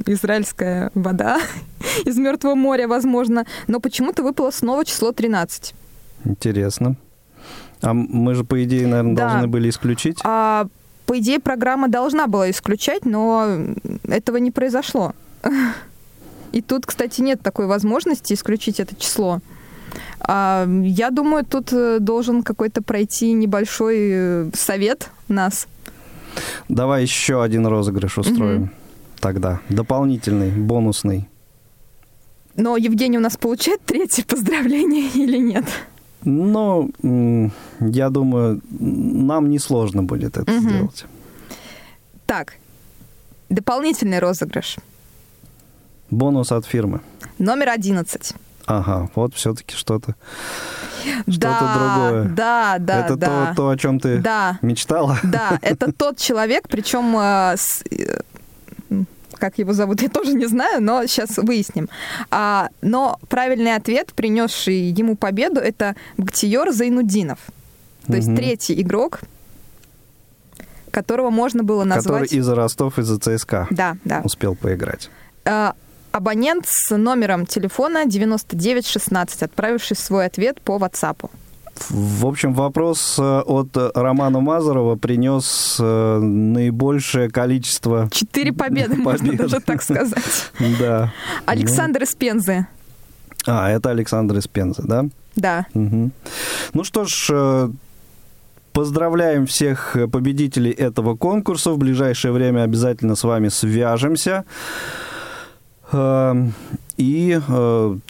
израильская 0.06 0.90
вода 0.94 1.40
из 2.04 2.16
Мертвого 2.16 2.54
моря, 2.54 2.88
возможно. 2.88 3.46
Но 3.66 3.80
почему-то 3.80 4.22
выпало 4.22 4.50
снова 4.50 4.84
число 4.84 5.12
13. 5.12 5.74
Интересно. 6.24 6.96
А 7.80 7.92
мы 7.94 8.34
же, 8.34 8.44
по 8.44 8.62
идее, 8.64 8.86
наверное, 8.86 9.14
Да. 9.14 9.28
должны 9.30 9.46
были 9.48 9.70
исключить. 9.70 10.18
А, 10.24 10.66
по 11.06 11.18
идее, 11.18 11.38
программа 11.40 11.88
должна 11.88 12.26
была 12.26 12.50
исключать, 12.50 13.04
но 13.04 13.46
этого 14.04 14.36
не 14.38 14.50
произошло. 14.50 15.14
И 16.52 16.60
тут, 16.62 16.86
кстати, 16.86 17.20
нет 17.20 17.40
такой 17.42 17.66
возможности 17.66 18.32
исключить 18.34 18.80
это 18.80 18.96
число. 18.96 19.40
А, 20.20 20.66
я 20.82 21.10
думаю, 21.10 21.44
тут 21.44 21.72
э, 21.72 21.98
должен 22.00 22.42
какой-то 22.42 22.82
пройти 22.82 23.32
небольшой 23.32 23.96
э, 23.98 24.50
совет 24.54 25.10
нас. 25.28 25.66
Давай 26.68 27.02
еще 27.02 27.42
один 27.42 27.66
розыгрыш 27.66 28.18
устроим 28.18 28.62
угу. 28.62 28.70
тогда. 29.20 29.60
Дополнительный, 29.68 30.50
бонусный. 30.50 31.28
Но 32.56 32.76
Евгений 32.76 33.18
у 33.18 33.20
нас 33.20 33.36
получает 33.36 33.80
третье 33.84 34.24
поздравление 34.24 35.08
или 35.14 35.38
нет? 35.38 35.64
Ну, 36.24 36.90
я 37.80 38.10
думаю, 38.10 38.60
нам 38.70 39.48
несложно 39.48 40.02
будет 40.02 40.36
это 40.36 40.50
угу. 40.52 40.60
сделать. 40.60 41.04
Так, 42.26 42.54
дополнительный 43.48 44.18
розыгрыш. 44.18 44.76
Бонус 46.10 46.52
от 46.52 46.66
фирмы. 46.66 47.00
Номер 47.38 47.68
одиннадцать. 47.70 48.34
Ага, 48.68 49.10
вот 49.14 49.34
все-таки 49.34 49.74
что-то 49.74 50.14
что-то 51.26 51.38
да, 51.38 51.74
другое. 51.74 52.24
Да, 52.24 52.76
да, 52.78 53.00
это 53.00 53.16
да. 53.16 53.46
То, 53.46 53.54
то, 53.56 53.68
о 53.70 53.76
чем 53.78 53.98
ты 53.98 54.18
да. 54.18 54.58
мечтала. 54.62 55.18
Да, 55.22 55.58
это 55.62 55.90
тот 55.92 56.18
человек, 56.18 56.68
причем 56.68 57.16
э, 57.16 57.54
с, 57.56 57.82
э, 57.90 58.20
как 59.38 59.58
его 59.58 59.72
зовут, 59.72 60.02
я 60.02 60.10
тоже 60.10 60.34
не 60.34 60.46
знаю, 60.46 60.82
но 60.82 61.06
сейчас 61.06 61.38
выясним. 61.38 61.88
А, 62.30 62.68
но 62.82 63.18
правильный 63.28 63.74
ответ, 63.74 64.12
принесший 64.12 64.90
ему 64.90 65.16
победу, 65.16 65.60
это 65.60 65.96
Бактиер 66.18 66.70
Зайнудинов. 66.70 67.38
То 68.06 68.12
угу. 68.12 68.16
есть 68.16 68.34
третий 68.36 68.80
игрок, 68.80 69.20
которого 70.90 71.30
можно 71.30 71.62
было 71.62 71.84
назвать... 71.84 72.24
Который 72.24 72.38
из 72.38 72.48
Ростов, 72.48 72.98
из-за 72.98 73.18
ЦСКА 73.18 73.66
да, 73.70 73.96
да. 74.04 74.20
успел 74.24 74.54
поиграть. 74.54 75.10
А, 75.44 75.74
абонент 76.18 76.64
с 76.66 76.96
номером 76.96 77.46
телефона 77.46 78.04
9916, 78.04 79.44
отправивший 79.44 79.96
свой 79.96 80.26
ответ 80.26 80.60
по 80.60 80.76
WhatsApp. 80.76 81.30
В 81.90 82.26
общем, 82.26 82.54
вопрос 82.54 83.16
э, 83.20 83.22
от 83.22 83.68
Романа 83.94 84.40
Мазарова 84.40 84.96
принес 84.96 85.76
э, 85.78 86.18
наибольшее 86.18 87.30
количество... 87.30 88.08
Четыре 88.10 88.52
победы, 88.52 88.96
можно 88.96 89.32
даже 89.32 89.60
так 89.60 89.80
сказать. 89.82 90.50
Да. 90.80 91.12
Александр 91.46 92.02
из 92.02 92.16
Пензы. 92.16 92.66
А, 93.46 93.70
это 93.70 93.90
Александр 93.90 94.38
из 94.38 94.48
Пензы, 94.48 94.82
да? 94.84 95.04
Да. 95.36 95.66
Ну 95.72 96.82
что 96.82 97.04
ж, 97.04 97.28
э, 97.30 97.70
Поздравляем 98.72 99.46
всех 99.46 99.96
победителей 100.12 100.70
этого 100.70 101.16
конкурса. 101.16 101.72
В 101.72 101.78
ближайшее 101.78 102.30
время 102.30 102.62
обязательно 102.62 103.16
с 103.16 103.24
вами 103.24 103.48
свяжемся. 103.48 104.44
Эм, 105.90 106.52
и 106.98 107.40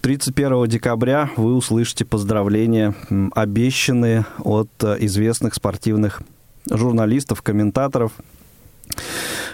31 0.00 0.52
э, 0.64 0.66
декабря 0.66 1.30
вы 1.36 1.54
услышите 1.54 2.04
поздравления, 2.04 2.94
обещанные 3.34 4.24
от 4.38 4.70
э, 4.82 4.96
известных 5.00 5.54
спортивных 5.54 6.22
журналистов, 6.68 7.42
комментаторов. 7.42 8.12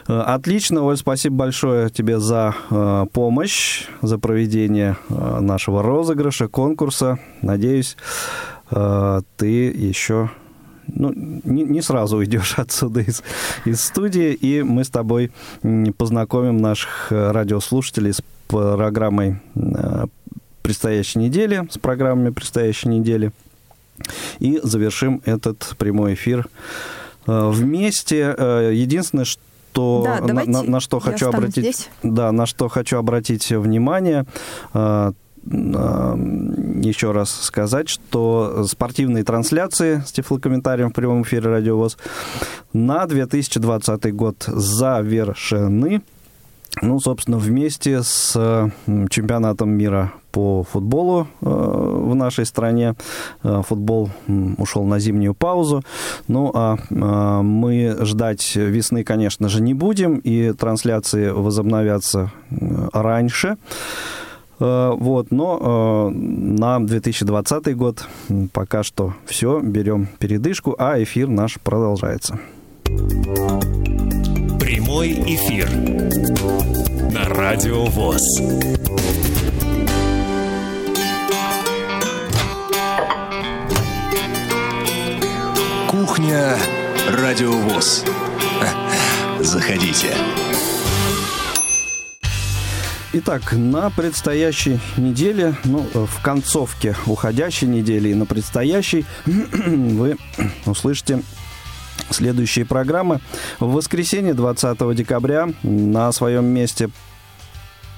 Э, 0.09 0.21
отлично, 0.21 0.85
Оль, 0.85 0.97
спасибо 0.97 1.37
большое 1.37 1.91
тебе 1.91 2.19
за 2.19 2.55
помощь, 3.13 3.89
за 4.01 4.19
проведение 4.19 4.97
нашего 5.11 5.83
розыгрыша, 5.83 6.49
конкурса. 6.49 7.19
Надеюсь, 7.43 7.97
ты 8.71 9.47
еще 9.47 10.31
ну, 10.87 11.13
не, 11.15 11.63
не 11.63 11.83
сразу 11.83 12.19
уйдешь 12.19 12.55
отсюда 12.59 13.01
из, 13.01 13.23
из 13.65 13.81
студии, 13.81 14.33
и 14.33 14.63
мы 14.63 14.85
с 14.85 14.91
тобой 14.91 15.31
познакомим 15.97 16.59
наших 16.59 17.09
э, 17.11 17.31
радиослушателей 17.31 18.13
с 18.13 18.23
программой 18.49 19.41
э, 19.55 20.07
предстоящей 20.63 21.19
недели, 21.19 21.67
с 21.71 21.79
программами 21.79 22.31
предстоящей 22.31 22.89
недели, 22.89 23.33
и 24.39 24.61
завершим 24.63 25.23
этот 25.25 25.75
прямой 25.79 26.15
эфир 26.15 26.49
э, 27.27 27.51
вместе. 27.51 28.35
Единственное, 28.73 29.25
что 29.25 30.03
да, 30.05 30.21
на, 30.21 30.45
на, 30.45 30.63
на 30.63 30.81
что 30.81 31.01
хочу 31.01 31.29
обратить, 31.29 31.65
здесь. 31.65 31.89
да, 32.03 32.31
на 32.33 32.47
что 32.47 32.69
хочу 32.69 32.97
обратить 32.97 33.51
внимание, 33.51 34.25
еще 35.47 37.13
раз 37.13 37.31
сказать, 37.31 37.89
что 37.89 38.65
спортивные 38.67 39.25
трансляции 39.25 40.03
с 40.07 40.13
тифлокомментарием 40.13 40.91
в 40.91 40.95
прямом 40.95 41.23
эфире 41.23 41.51
Радио 41.51 41.77
ВОЗ 41.77 41.99
на 42.73 43.07
2020 43.07 44.15
год 44.15 44.45
завершены. 44.47 46.03
Ну, 46.83 46.99
собственно, 46.99 47.39
вместе 47.39 48.03
с 48.03 48.33
чемпионатом 49.11 49.71
мира 49.71 50.13
по 50.35 50.65
футболу 50.65 51.29
э, 51.41 51.47
в 51.47 52.15
нашей 52.17 52.45
стране. 52.45 52.95
Э, 53.45 53.63
футбол 53.65 54.11
ушел 54.59 54.85
на 54.85 54.99
зимнюю 54.99 55.35
паузу. 55.35 55.85
Ну, 56.27 56.51
а 56.53 56.77
э, 56.77 57.43
мы 57.43 57.97
ждать 58.01 58.57
весны, 58.57 59.05
конечно 59.05 59.49
же, 59.49 59.63
не 59.63 59.75
будем, 59.75 60.17
и 60.17 60.53
трансляции 60.53 61.29
возобновятся 61.29 62.33
раньше. 62.93 63.57
Э, 64.61 64.93
вот, 64.97 65.31
но 65.31 66.11
э, 66.13 66.17
на 66.17 66.85
2020 66.85 67.77
год 67.77 68.07
пока 68.53 68.83
что 68.83 69.15
все, 69.27 69.61
берем 69.61 70.07
передышку, 70.19 70.75
а 70.79 71.03
эфир 71.03 71.29
наш 71.29 71.59
продолжается. 71.61 72.39
Прямой 74.61 75.13
эфир 75.13 75.69
на 77.13 77.29
Радио 77.29 77.85
ВОЗ. 77.87 78.23
Кухня 85.89 86.57
Радио 87.11 87.53
ВОЗ. 87.53 88.05
Заходите. 89.41 90.15
Итак, 93.17 93.53
на 93.53 93.91
предстоящей 93.91 94.81
неделе, 94.97 95.55
ну, 95.63 95.87
в 95.95 96.21
концовке 96.21 96.97
уходящей 97.07 97.69
недели 97.69 98.09
и 98.09 98.15
на 98.15 98.27
предстоящей 98.27 99.07
вы 99.25 100.17
услышите 100.67 101.23
следующие 102.11 102.65
программы. 102.65 103.21
В 103.61 103.71
воскресенье 103.75 104.35
20 104.35 104.97
декабря 104.97 105.49
на 105.63 106.11
своем 106.11 106.47
месте 106.47 106.91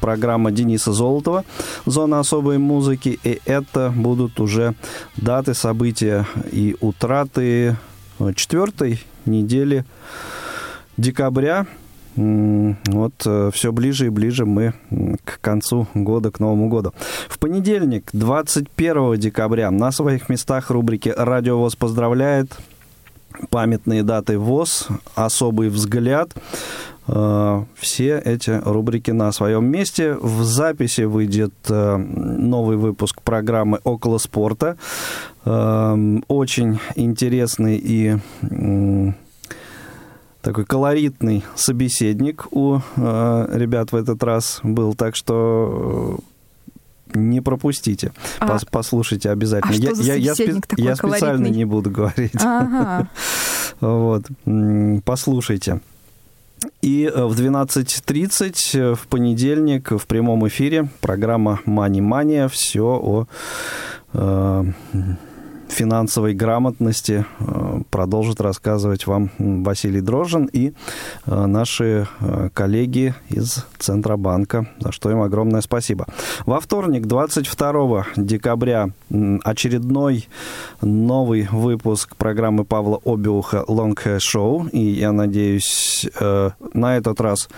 программа 0.02 0.50
Дениса 0.50 0.92
Золотова 0.92 1.46
«Зона 1.86 2.20
особой 2.20 2.58
музыки». 2.58 3.18
И 3.24 3.40
это 3.46 3.90
будут 3.96 4.38
уже 4.38 4.74
даты, 5.16 5.54
события 5.54 6.26
и 6.52 6.76
утраты 6.80 7.78
четвертой 8.34 9.02
недели 9.24 9.86
декабря 10.98 11.66
вот 12.16 13.12
э, 13.26 13.50
все 13.52 13.72
ближе 13.72 14.06
и 14.06 14.10
ближе 14.10 14.46
мы 14.46 14.72
к 15.24 15.38
концу 15.40 15.86
года, 15.94 16.30
к 16.30 16.40
Новому 16.40 16.68
году. 16.68 16.92
В 17.28 17.38
понедельник, 17.38 18.08
21 18.12 19.18
декабря, 19.18 19.70
на 19.70 19.92
своих 19.92 20.28
местах 20.28 20.70
рубрики 20.70 21.12
«Радио 21.14 21.58
ВОЗ 21.58 21.76
поздравляет», 21.76 22.56
памятные 23.50 24.02
даты 24.02 24.38
ВОЗ, 24.38 24.88
особый 25.14 25.68
взгляд. 25.68 26.34
Э, 27.06 27.64
все 27.74 28.18
эти 28.24 28.62
рубрики 28.64 29.10
на 29.10 29.30
своем 29.32 29.66
месте. 29.66 30.14
В 30.14 30.42
записи 30.42 31.02
выйдет 31.02 31.52
э, 31.68 31.96
новый 31.96 32.78
выпуск 32.78 33.20
программы 33.20 33.80
«Около 33.84 34.18
спорта». 34.18 34.76
Очень 35.44 36.80
интересный 36.96 37.80
и 37.80 38.16
такой 40.46 40.64
колоритный 40.64 41.44
собеседник 41.56 42.46
у 42.52 42.78
э, 42.96 43.48
ребят 43.52 43.90
в 43.90 43.96
этот 43.96 44.22
раз 44.22 44.60
был, 44.62 44.94
так 44.94 45.16
что 45.16 46.20
э, 47.12 47.18
не 47.18 47.40
пропустите, 47.40 48.12
а, 48.38 48.46
Пос, 48.46 48.64
послушайте 48.64 49.30
обязательно. 49.30 49.74
А 49.74 49.76
я, 49.76 50.14
я, 50.14 50.14
я, 50.14 50.32
спе- 50.34 50.62
я 50.76 50.94
специально 50.94 51.48
не 51.48 51.64
буду 51.64 51.90
говорить. 51.90 52.30
Ага. 52.36 53.08
вот, 53.80 54.26
послушайте. 55.04 55.80
И 56.80 57.10
э, 57.12 57.24
в 57.24 57.32
12.30 57.32 58.78
э, 58.78 58.94
в 58.94 59.08
понедельник 59.08 59.90
в 59.90 60.06
прямом 60.06 60.46
эфире 60.46 60.88
программа 61.00 61.58
«Мани 61.64 62.00
Мания». 62.00 62.46
Все 62.46 62.84
о 62.84 63.26
э, 64.12 64.64
финансовой 65.76 66.32
грамотности 66.32 67.26
э, 67.38 67.80
продолжит 67.90 68.40
рассказывать 68.40 69.06
вам 69.06 69.30
Василий 69.38 70.00
Дрожжин 70.00 70.46
и 70.46 70.72
э, 71.26 71.46
наши 71.46 72.08
коллеги 72.54 73.14
из 73.28 73.66
Центробанка, 73.78 74.66
за 74.80 74.90
что 74.90 75.10
им 75.10 75.20
огромное 75.20 75.60
спасибо. 75.60 76.06
Во 76.46 76.60
вторник, 76.60 77.06
22 77.06 78.06
декабря, 78.16 78.88
очередной 79.44 80.28
новый 80.80 81.46
выпуск 81.50 82.16
программы 82.16 82.64
Павла 82.64 83.00
Обиуха 83.04 83.64
«Long 83.68 83.94
Hair 83.94 84.18
Show», 84.18 84.70
и 84.70 84.80
я 84.80 85.12
надеюсь, 85.12 86.08
на 86.20 86.96
этот 86.96 87.20
раз 87.20 87.48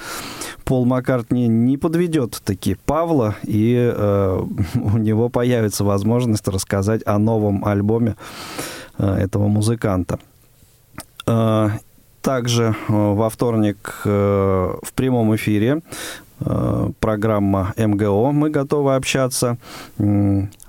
Пол 0.69 0.85
Маккартни 0.85 1.49
не 1.49 1.79
подведет 1.79 2.43
таки 2.45 2.77
Павла, 2.85 3.37
и 3.43 3.75
э, 3.75 4.43
у 4.75 4.99
него 4.99 5.31
появится 5.31 5.83
возможность 5.83 6.47
рассказать 6.47 7.01
о 7.07 7.19
новом 7.19 7.65
альбоме 7.65 8.17
э, 8.99 9.07
этого 9.07 9.49
музыканта. 9.49 10.19
Э, 11.27 11.71
также 12.21 12.65
э, 12.65 12.93
во 12.93 13.31
вторник 13.31 14.03
э, 14.05 14.75
в 14.83 14.93
прямом 14.93 15.35
эфире 15.37 15.81
программа 17.01 17.75
МГО 17.77 18.33
«Мы 18.33 18.51
готовы 18.51 18.95
общаться». 18.95 19.59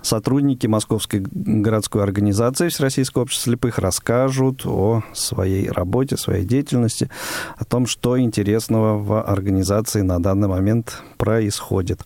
Сотрудники 0.02 0.66
Московской 0.66 1.24
городской 1.30 2.04
организации 2.04 2.70
Всероссийского 2.70 3.24
общества 3.24 3.52
слепых 3.52 3.80
расскажут 3.80 4.66
о 4.66 5.04
своей 5.14 5.70
работе, 5.70 6.18
своей 6.18 6.46
деятельности, 6.46 7.10
о 7.58 7.66
том, 7.66 7.86
что 7.86 8.20
интересного 8.20 8.98
в 8.98 9.22
организации 9.22 10.02
на 10.02 10.20
данный 10.20 10.48
момент 10.48 11.04
происходит. 11.18 12.02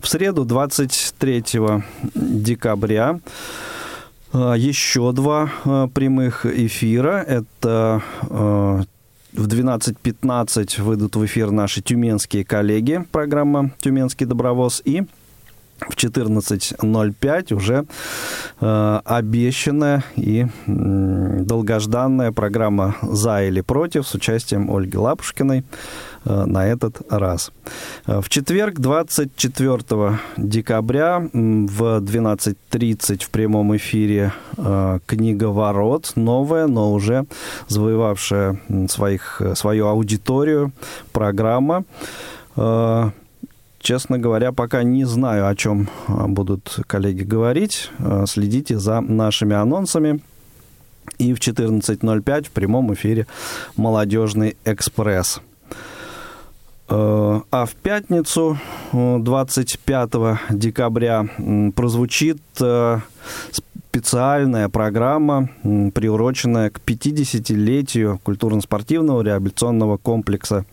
В 0.00 0.08
среду, 0.08 0.44
23 0.44 1.82
декабря, 2.14 3.20
э, 4.32 4.54
еще 4.56 5.12
два 5.12 5.50
э, 5.64 5.88
прямых 5.92 6.44
эфира. 6.44 7.24
Это 7.26 8.02
в 9.32 9.46
12.15 9.46 10.82
выйдут 10.82 11.16
в 11.16 11.24
эфир 11.24 11.50
наши 11.50 11.82
тюменские 11.82 12.44
коллеги, 12.44 13.04
программа 13.12 13.70
«Тюменский 13.78 14.26
добровоз». 14.26 14.82
И 14.84 15.04
в 15.88 15.96
14.05 15.96 17.54
уже 17.54 17.86
э, 18.60 19.00
обещанная 19.04 20.04
и 20.16 20.46
э, 20.66 21.38
долгожданная 21.42 22.32
программа 22.32 22.96
«За 23.02 23.42
или 23.42 23.60
против» 23.60 24.06
с 24.06 24.14
участием 24.14 24.70
Ольги 24.70 24.98
Лапушкиной 24.98 25.64
на 26.24 26.66
этот 26.66 27.00
раз. 27.10 27.52
Э, 28.06 28.20
в 28.20 28.28
четверг, 28.28 28.78
24 28.78 30.18
декабря 30.36 31.28
в 31.32 32.00
12.30 32.00 33.24
в 33.24 33.30
прямом 33.30 33.76
эфире 33.76 34.32
э, 34.56 34.98
книга 35.06 35.46
«Ворот», 35.46 36.12
новая, 36.16 36.66
но 36.66 36.92
уже 36.92 37.26
завоевавшая 37.68 38.60
своих, 38.88 39.42
свою 39.54 39.86
аудиторию 39.86 40.72
программа. 41.12 41.84
Э, 42.56 43.10
Честно 43.82 44.18
говоря, 44.18 44.52
пока 44.52 44.82
не 44.82 45.06
знаю, 45.06 45.48
о 45.48 45.56
чем 45.56 45.88
будут 46.06 46.80
коллеги 46.86 47.22
говорить. 47.22 47.90
Следите 48.26 48.78
за 48.78 49.00
нашими 49.00 49.56
анонсами. 49.56 50.20
И 51.16 51.32
в 51.32 51.38
14.05 51.38 52.44
в 52.44 52.50
прямом 52.50 52.92
эфире 52.92 53.26
«Молодежный 53.76 54.58
экспресс». 54.66 55.40
А, 56.90 57.42
а 57.50 57.66
в 57.66 57.74
пятницу, 57.74 58.58
25 58.92 60.10
декабря, 60.50 61.26
прозвучит 61.74 62.40
специальная 63.90 64.68
программа, 64.68 65.48
приуроченная 65.62 66.70
к 66.70 66.80
50-летию 66.84 68.20
культурно-спортивного 68.22 69.22
реабилитационного 69.22 69.96
комплекса 69.96 70.64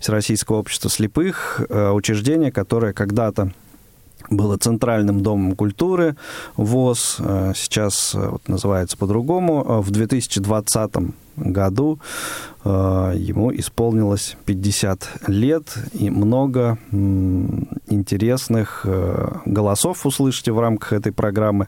Всероссийского 0.00 0.56
общества 0.56 0.88
слепых, 0.88 1.60
э, 1.68 1.90
учреждение, 1.90 2.50
которое 2.50 2.94
когда-то 2.94 3.52
было 4.30 4.56
Центральным 4.56 5.22
домом 5.22 5.56
культуры 5.56 6.16
ВОЗ, 6.56 7.16
э, 7.18 7.52
сейчас 7.54 8.14
э, 8.14 8.28
вот, 8.28 8.48
называется 8.48 8.96
по-другому. 8.96 9.82
В 9.82 9.90
2020 9.90 10.92
году 11.36 11.98
ему 12.64 13.52
исполнилось 13.52 14.36
50 14.44 15.26
лет, 15.26 15.76
и 15.92 16.08
много 16.08 16.78
интересных 16.92 18.86
голосов 19.44 20.06
услышите 20.06 20.52
в 20.52 20.60
рамках 20.60 20.92
этой 20.92 21.10
программы. 21.10 21.66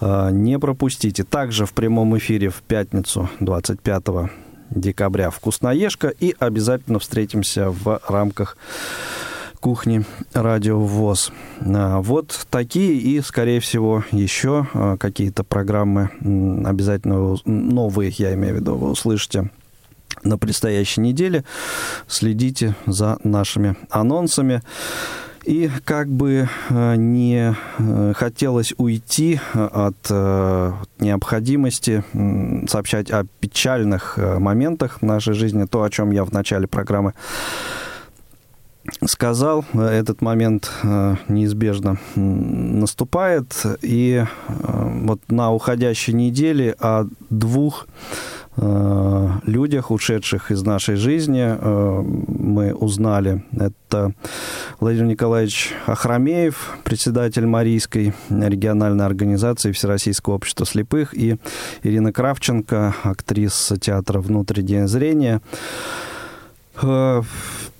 Не 0.00 0.58
пропустите. 0.58 1.22
Также 1.22 1.66
в 1.66 1.72
прямом 1.72 2.18
эфире 2.18 2.48
в 2.48 2.62
пятницу 2.62 3.30
25 3.38 4.30
декабря 4.70 5.30
«Вкусноежка» 5.30 6.08
и 6.08 6.34
обязательно 6.38 6.98
встретимся 6.98 7.70
в 7.70 8.00
рамках 8.08 8.56
кухни 9.60 10.04
Радио 10.32 10.80
ВОЗ. 10.80 11.32
А, 11.60 12.00
вот 12.00 12.46
такие 12.50 12.94
и, 12.94 13.20
скорее 13.20 13.60
всего, 13.60 14.04
еще 14.10 14.66
а, 14.72 14.96
какие-то 14.96 15.44
программы 15.44 16.10
обязательно 16.66 17.36
новые, 17.44 18.10
я 18.16 18.34
имею 18.34 18.54
в 18.54 18.56
виду, 18.56 18.74
вы 18.76 18.90
услышите 18.90 19.50
на 20.24 20.38
предстоящей 20.38 21.02
неделе. 21.02 21.44
Следите 22.08 22.74
за 22.86 23.18
нашими 23.22 23.76
анонсами. 23.90 24.62
И 25.44 25.70
как 25.84 26.08
бы 26.08 26.48
э, 26.68 26.96
не 26.96 27.56
э, 27.78 28.12
хотелось 28.14 28.74
уйти 28.76 29.40
э, 29.54 29.68
от 29.72 30.10
необходимости 31.00 32.04
сообщать 32.68 33.10
о 33.10 33.24
печальных 33.40 34.18
моментах 34.18 34.98
в 35.00 35.02
нашей 35.02 35.32
жизни, 35.32 35.64
то, 35.64 35.82
о 35.82 35.90
чем 35.90 36.10
я 36.10 36.24
в 36.24 36.32
начале 36.32 36.66
программы 36.66 37.14
сказал, 39.06 39.64
этот 39.72 40.22
момент 40.22 40.70
неизбежно 41.28 41.98
наступает. 42.14 43.54
И 43.82 44.24
вот 44.48 45.20
на 45.28 45.52
уходящей 45.52 46.14
неделе 46.14 46.74
о 46.78 47.06
двух 47.30 47.86
Э, 48.62 49.28
людях, 49.46 49.90
ушедших 49.90 50.50
из 50.50 50.62
нашей 50.62 50.96
жизни, 50.96 51.40
э, 51.40 52.02
мы 52.02 52.74
узнали. 52.74 53.44
Это 53.52 54.12
Владимир 54.80 55.06
Николаевич 55.06 55.72
Ахрамеев, 55.86 56.78
председатель 56.84 57.46
Марийской 57.46 58.12
региональной 58.28 59.06
организации 59.06 59.72
Всероссийского 59.72 60.34
общества 60.34 60.66
слепых, 60.66 61.16
и 61.16 61.36
Ирина 61.84 62.12
Кравченко, 62.12 62.94
актриса 63.04 63.78
театра 63.78 64.20
«Внутреннее 64.20 64.88
зрение». 64.88 65.40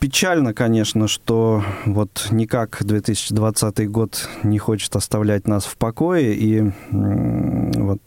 Э, 0.01 0.03
печально, 0.03 0.55
конечно, 0.55 1.09
что 1.09 1.63
вот 1.85 2.29
никак 2.31 2.79
2020 2.85 3.91
год 3.91 4.29
не 4.43 4.59
хочет 4.59 4.97
оставлять 4.97 5.47
нас 5.47 5.65
в 5.65 5.77
покое, 5.77 6.35
и 6.35 6.73
вот 6.91 8.01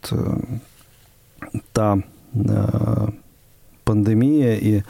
та 1.72 1.98
Э, 2.34 3.08
пандемия 3.84 4.56
и 4.56 4.82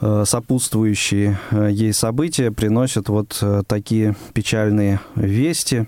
э, 0.00 0.24
сопутствующие 0.24 1.38
э, 1.50 1.68
ей 1.72 1.92
события 1.92 2.52
приносят 2.52 3.08
вот 3.08 3.42
такие 3.66 4.14
печальные 4.32 5.00
вести. 5.16 5.86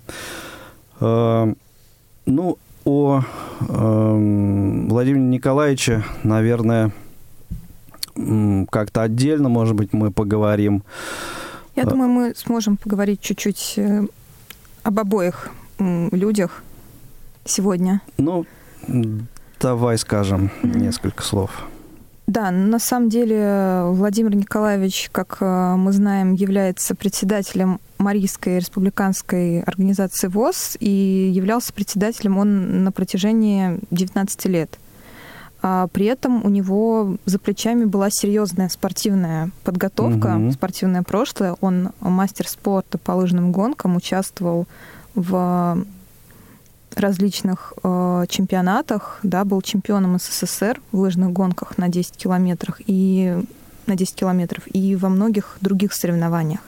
Ну, 1.01 2.59
о 2.85 3.23
Владимире 3.61 5.21
Николаевиче, 5.21 6.05
наверное, 6.25 6.93
как-то 8.71 9.03
отдельно, 9.03 9.49
может 9.49 9.75
быть, 9.75 9.93
мы 9.93 10.11
поговорим. 10.11 10.83
Я 11.77 11.85
думаю, 11.85 12.11
мы 12.11 12.35
сможем 12.37 12.77
поговорить 12.77 13.21
чуть-чуть 13.21 13.79
об 14.83 14.99
обоих 14.99 15.51
людях 15.79 16.63
сегодня. 17.45 18.03
Ну, 18.19 18.45
Давай 19.63 19.97
скажем 19.97 20.51
несколько 20.65 21.23
слов. 21.23 21.69
Да, 22.27 22.51
на 22.51 22.81
самом 22.81 23.09
деле 23.09 23.83
Владимир 23.87 24.35
Николаевич, 24.35 25.09
как 25.13 25.37
э, 25.41 25.75
мы 25.77 25.93
знаем, 25.93 26.35
является 26.35 26.97
председателем 26.97 27.79
Марийской 27.99 28.59
республиканской 28.59 29.61
организации 29.61 30.27
ВОЗ 30.27 30.77
и 30.81 31.31
являлся 31.33 31.73
председателем 31.73 32.39
он 32.39 32.83
на 32.83 32.91
протяжении 32.91 33.79
19 33.93 34.45
лет. 34.47 34.79
А 35.65 35.87
при 35.87 36.07
этом 36.07 36.45
у 36.45 36.49
него 36.49 37.17
за 37.25 37.39
плечами 37.39 37.85
была 37.85 38.11
серьезная 38.11 38.69
спортивная 38.69 39.51
подготовка, 39.63 40.37
угу. 40.37 40.53
спортивное 40.53 41.03
прошлое. 41.05 41.57
Он 41.61 41.91
мастер 42.01 42.49
спорта 42.49 42.99
по 42.99 43.13
лыжным 43.13 43.53
гонкам, 43.53 43.95
участвовал 43.95 44.67
в 45.15 45.85
различных 46.95 47.75
э, 47.83 48.25
чемпионатах, 48.29 49.21
да, 49.23 49.45
был 49.45 49.63
чемпионом 49.63 50.19
СССР 50.19 50.81
в 50.91 50.99
лыжных 50.99 51.33
гонках 51.33 51.79
на 51.79 51.89
10 51.89 52.17
километрах 52.17 52.81
и 52.87 53.39
на 53.87 53.97
10 53.97 54.15
километров 54.15 54.65
и 54.67 54.97
во 54.97 55.09
многих 55.09 55.57
других 55.61 55.95
соревнованиях. 55.95 56.61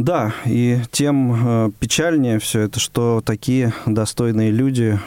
Да, 0.00 0.32
и 0.46 0.80
тем 0.90 1.66
э, 1.66 1.70
печальнее 1.78 2.38
все 2.38 2.60
это, 2.60 2.80
что 2.80 3.20
такие 3.22 3.74
достойные 3.84 4.50
люди, 4.50 4.98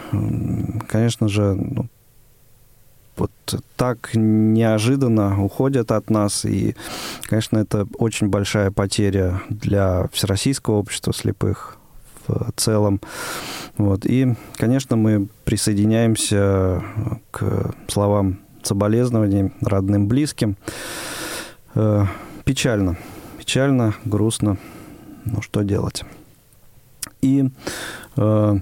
конечно 0.87 1.27
же, 1.27 1.55
ну, 1.55 1.87
вот 3.15 3.31
так 3.75 4.11
неожиданно 4.13 5.43
уходят 5.43 5.91
от 5.91 6.11
нас. 6.11 6.45
И, 6.45 6.75
конечно, 7.23 7.57
это 7.57 7.87
очень 7.97 8.27
большая 8.27 8.69
потеря 8.69 9.41
для 9.49 10.07
Всероссийского 10.11 10.75
общества 10.75 11.11
слепых 11.11 11.77
в 12.27 12.51
целом. 12.55 13.01
Вот. 13.77 14.05
И, 14.05 14.35
конечно, 14.57 14.95
мы 14.95 15.27
присоединяемся 15.43 16.83
к 17.31 17.73
словам 17.87 18.41
соболезнований 18.61 19.51
родным, 19.61 20.07
близким. 20.07 20.55
Э, 21.73 22.05
печально, 22.45 22.95
печально, 23.39 23.95
грустно. 24.05 24.57
Ну, 25.25 25.41
что 25.41 25.63
делать? 25.63 26.03
И 27.21 27.49
э, 28.17 28.59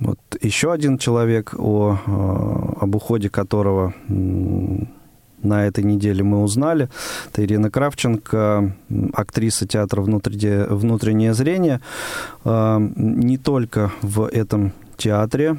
вот 0.00 0.18
еще 0.40 0.72
один 0.72 0.98
человек, 0.98 1.54
о, 1.56 1.98
э, 2.06 2.82
об 2.82 2.94
уходе 2.94 3.30
которого 3.30 3.94
на 4.08 5.66
этой 5.66 5.84
неделе 5.84 6.22
мы 6.22 6.42
узнали. 6.42 6.88
Это 7.30 7.44
Ирина 7.44 7.70
Кравченко, 7.70 8.72
актриса 9.14 9.66
театра 9.66 10.02
«Внутреннее, 10.02 11.34
зрение». 11.34 11.80
Э, 12.44 12.78
не 12.96 13.38
только 13.38 13.92
в 14.02 14.26
этом 14.26 14.72
театре 14.96 15.58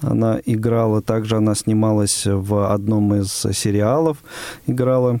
она 0.00 0.38
играла, 0.44 1.00
также 1.00 1.36
она 1.36 1.54
снималась 1.54 2.26
в 2.26 2.70
одном 2.72 3.14
из 3.14 3.30
сериалов, 3.30 4.18
играла 4.66 5.20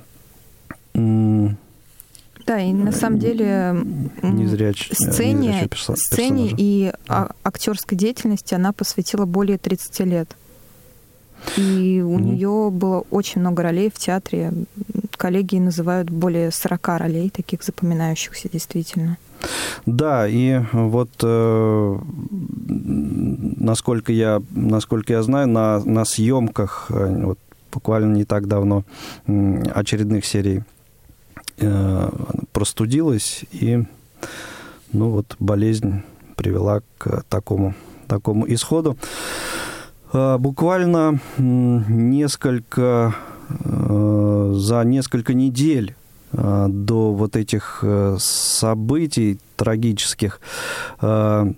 да, 2.46 2.60
и 2.60 2.72
на 2.72 2.92
самом 2.92 3.18
деле 3.18 3.74
незряч, 4.22 4.90
сцене, 4.92 5.68
сцене 5.94 6.52
и 6.56 6.92
а, 7.08 7.30
актерской 7.42 7.96
деятельности 7.96 8.54
она 8.54 8.72
посвятила 8.72 9.24
более 9.24 9.58
30 9.58 10.00
лет. 10.00 10.36
И 11.56 12.02
у 12.04 12.18
mm-hmm. 12.18 12.22
нее 12.22 12.70
было 12.70 13.04
очень 13.10 13.40
много 13.40 13.62
ролей 13.62 13.90
в 13.94 13.98
театре. 13.98 14.52
Коллеги 15.16 15.56
называют 15.56 16.10
более 16.10 16.50
40 16.50 16.88
ролей, 16.98 17.30
таких 17.30 17.62
запоминающихся 17.62 18.48
действительно. 18.50 19.18
Да, 19.84 20.26
и 20.26 20.60
вот 20.72 21.10
э, 21.22 21.98
насколько 22.66 24.12
я, 24.12 24.42
насколько 24.50 25.12
я 25.12 25.22
знаю, 25.22 25.48
на, 25.48 25.80
на 25.84 26.04
съемках 26.04 26.86
э, 26.88 27.24
вот, 27.24 27.38
буквально 27.72 28.14
не 28.14 28.24
так 28.24 28.48
давно 28.48 28.84
очередных 29.26 30.24
серий 30.24 30.62
простудилась, 32.52 33.44
и 33.52 33.84
ну 34.92 35.10
вот 35.10 35.36
болезнь 35.38 36.02
привела 36.36 36.82
к 36.98 37.24
такому, 37.28 37.74
такому 38.06 38.46
исходу. 38.52 38.96
Э, 40.12 40.36
буквально 40.38 41.20
несколько, 41.36 43.14
э, 43.48 44.52
за 44.56 44.84
несколько 44.84 45.34
недель 45.34 45.96
до 46.32 47.12
вот 47.12 47.36
этих 47.36 47.84
событий 48.18 49.38
трагических 49.54 50.40
у 51.00 51.54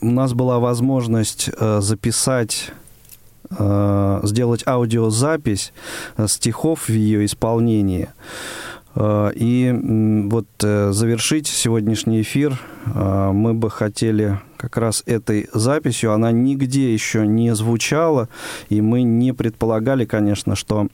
нас 0.00 0.32
была 0.32 0.58
возможность 0.58 1.48
записать 1.56 2.72
Э, 2.72 2.85
сделать 3.50 4.66
аудиозапись 4.66 5.72
э, 6.16 6.26
стихов 6.28 6.88
в 6.88 6.92
ее 6.92 7.24
исполнении. 7.24 8.08
Э, 8.94 9.30
и 9.34 9.72
вот 10.28 10.46
завершить 10.58 11.46
сегодняшний 11.46 12.22
эфир 12.22 12.58
мы 12.86 13.54
бы 13.54 13.70
хотели 13.70 14.40
как 14.56 14.76
раз 14.76 15.02
этой 15.06 15.48
записью. 15.52 16.12
Она 16.12 16.32
нигде 16.32 16.92
еще 16.92 17.26
не 17.26 17.54
звучала, 17.54 18.28
и 18.68 18.80
мы 18.80 19.02
не 19.02 19.32
предполагали, 19.32 20.04
конечно, 20.04 20.56
что 20.56 20.88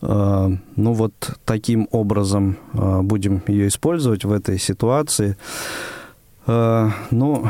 ну 0.00 0.58
вот 0.76 1.12
таким 1.44 1.86
образом 1.92 2.56
будем 2.72 3.40
ее 3.46 3.68
использовать 3.68 4.24
в 4.24 4.32
этой 4.32 4.58
ситуации. 4.58 5.36
Ну, 6.46 7.48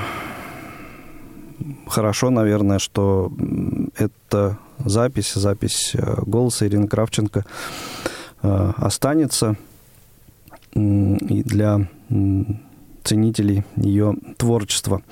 хорошо, 1.92 2.30
наверное, 2.30 2.78
что 2.78 3.30
эта 3.96 4.58
запись, 4.78 5.34
запись 5.34 5.92
э, 5.94 6.22
голоса 6.26 6.66
Ирины 6.66 6.88
Кравченко 6.88 7.44
э, 8.42 8.72
останется 8.76 9.56
и 10.74 11.42
для 11.44 11.86
ценителей 13.04 13.64
ее 13.76 14.14
творчества. 14.38 15.02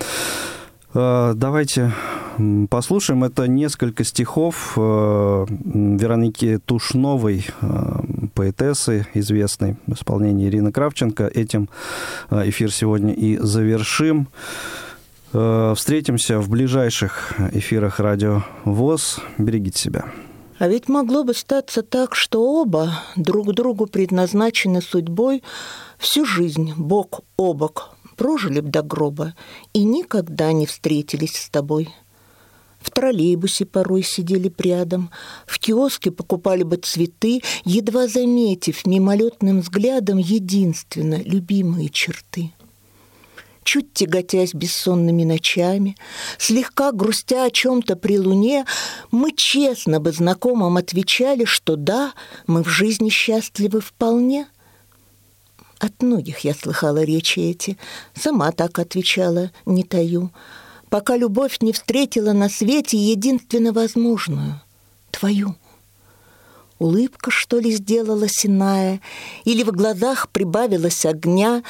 Э, 0.94 1.34
давайте 1.36 1.92
послушаем. 2.70 3.24
Это 3.24 3.46
несколько 3.46 4.02
стихов 4.04 4.74
Вероники 4.76 6.58
Тушновой, 6.64 7.46
поэтессы 8.34 9.06
известной 9.12 9.76
в 9.86 9.92
исполнении 9.92 10.48
Ирины 10.48 10.72
Кравченко. 10.72 11.26
Этим 11.26 11.68
эфир 12.30 12.72
сегодня 12.72 13.12
и 13.12 13.36
завершим. 13.36 14.28
Э, 15.32 15.74
встретимся 15.76 16.40
в 16.40 16.48
ближайших 16.48 17.34
эфирах 17.52 18.00
радио 18.00 18.42
ВОЗ. 18.64 19.20
Берегите 19.38 19.78
себя. 19.78 20.06
А 20.58 20.68
ведь 20.68 20.88
могло 20.88 21.24
бы 21.24 21.34
статься 21.34 21.82
так, 21.82 22.14
что 22.14 22.42
оба 22.42 23.00
друг 23.16 23.54
другу 23.54 23.86
предназначены 23.86 24.82
судьбой 24.82 25.42
всю 25.98 26.26
жизнь 26.26 26.74
бок 26.76 27.20
о 27.36 27.54
бок 27.54 27.94
прожили 28.16 28.60
б 28.60 28.68
до 28.68 28.82
гроба 28.82 29.34
и 29.72 29.84
никогда 29.84 30.52
не 30.52 30.66
встретились 30.66 31.36
с 31.36 31.48
тобой. 31.48 31.88
В 32.80 32.90
троллейбусе 32.90 33.66
порой 33.66 34.02
сидели 34.02 34.52
рядом, 34.58 35.10
в 35.46 35.58
киоске 35.58 36.10
покупали 36.10 36.62
бы 36.62 36.76
цветы, 36.76 37.40
едва 37.64 38.08
заметив 38.08 38.86
мимолетным 38.86 39.60
взглядом 39.60 40.18
единственно 40.18 41.22
любимые 41.22 41.88
черты 41.88 42.52
чуть 43.62 43.92
тяготясь 43.92 44.54
бессонными 44.54 45.24
ночами, 45.24 45.96
слегка 46.38 46.92
грустя 46.92 47.44
о 47.44 47.50
чем-то 47.50 47.96
при 47.96 48.18
луне, 48.18 48.64
мы 49.10 49.32
честно 49.32 50.00
бы 50.00 50.12
знакомым 50.12 50.76
отвечали, 50.76 51.44
что 51.44 51.76
да, 51.76 52.12
мы 52.46 52.62
в 52.62 52.68
жизни 52.68 53.10
счастливы 53.10 53.80
вполне. 53.80 54.48
От 55.78 56.02
многих 56.02 56.40
я 56.40 56.54
слыхала 56.54 57.02
речи 57.02 57.40
эти, 57.40 57.78
сама 58.14 58.52
так 58.52 58.78
отвечала, 58.78 59.50
не 59.64 59.82
таю, 59.82 60.30
пока 60.90 61.16
любовь 61.16 61.58
не 61.60 61.72
встретила 61.72 62.32
на 62.32 62.48
свете 62.48 62.98
единственно 62.98 63.72
возможную— 63.72 64.60
твою. 65.10 65.56
Улыбка, 66.78 67.30
что 67.30 67.58
ли, 67.58 67.72
сделалась 67.72 68.46
иная, 68.46 69.00
или 69.44 69.62
в 69.62 69.70
глазах 69.70 70.30
прибавилось 70.30 71.04
огня, 71.04 71.62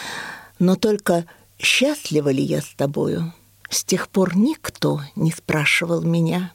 но 0.60 0.76
только 0.76 1.26
счастлива 1.62 2.30
ли 2.30 2.42
я 2.42 2.60
с 2.60 2.68
тобою, 2.76 3.32
с 3.68 3.84
тех 3.84 4.08
пор 4.08 4.36
никто 4.36 5.00
не 5.14 5.30
спрашивал 5.30 6.02
меня. 6.02 6.52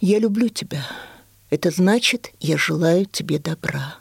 Я 0.00 0.18
люблю 0.18 0.48
тебя. 0.48 0.86
Это 1.50 1.70
значит, 1.70 2.32
я 2.40 2.58
желаю 2.58 3.06
тебе 3.06 3.38
добра. 3.38 3.96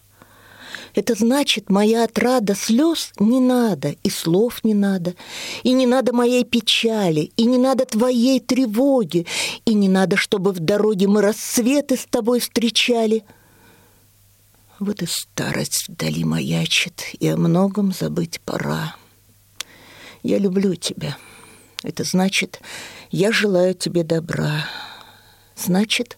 Это 0.93 1.13
значит, 1.13 1.69
моя 1.69 2.05
отрада 2.05 2.55
слез 2.55 3.11
не 3.19 3.41
надо, 3.41 3.95
и 4.03 4.09
слов 4.09 4.63
не 4.63 4.73
надо, 4.73 5.15
и 5.63 5.73
не 5.73 5.85
надо 5.85 6.13
моей 6.13 6.45
печали, 6.45 7.31
и 7.35 7.45
не 7.45 7.57
надо 7.57 7.85
твоей 7.85 8.39
тревоги, 8.39 9.27
и 9.65 9.73
не 9.73 9.89
надо, 9.89 10.15
чтобы 10.15 10.53
в 10.53 10.59
дороге 10.59 11.07
мы 11.07 11.21
рассветы 11.21 11.97
с 11.97 12.05
тобой 12.05 12.39
встречали— 12.39 13.23
вот 14.79 15.01
и 15.01 15.05
старость 15.07 15.87
вдали 15.87 16.23
маячит, 16.23 17.03
и 17.19 17.27
о 17.27 17.37
многом 17.37 17.91
забыть 17.91 18.41
пора. 18.41 18.95
Я 20.23 20.37
люблю 20.37 20.75
тебя. 20.75 21.17
Это 21.83 22.03
значит, 22.03 22.61
я 23.11 23.31
желаю 23.31 23.75
тебе 23.75 24.03
добра. 24.03 24.65
Значит, 25.55 26.17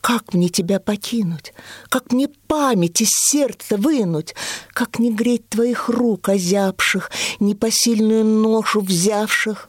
как 0.00 0.34
мне 0.34 0.48
тебя 0.48 0.80
покинуть? 0.80 1.52
Как 1.88 2.12
мне 2.12 2.28
память 2.28 3.00
из 3.00 3.08
сердца 3.10 3.76
вынуть? 3.76 4.34
Как 4.72 4.98
не 4.98 5.12
греть 5.12 5.48
твоих 5.48 5.88
рук 5.88 6.28
озябших, 6.28 7.10
Непосильную 7.40 8.24
ношу 8.24 8.80
взявших? 8.80 9.68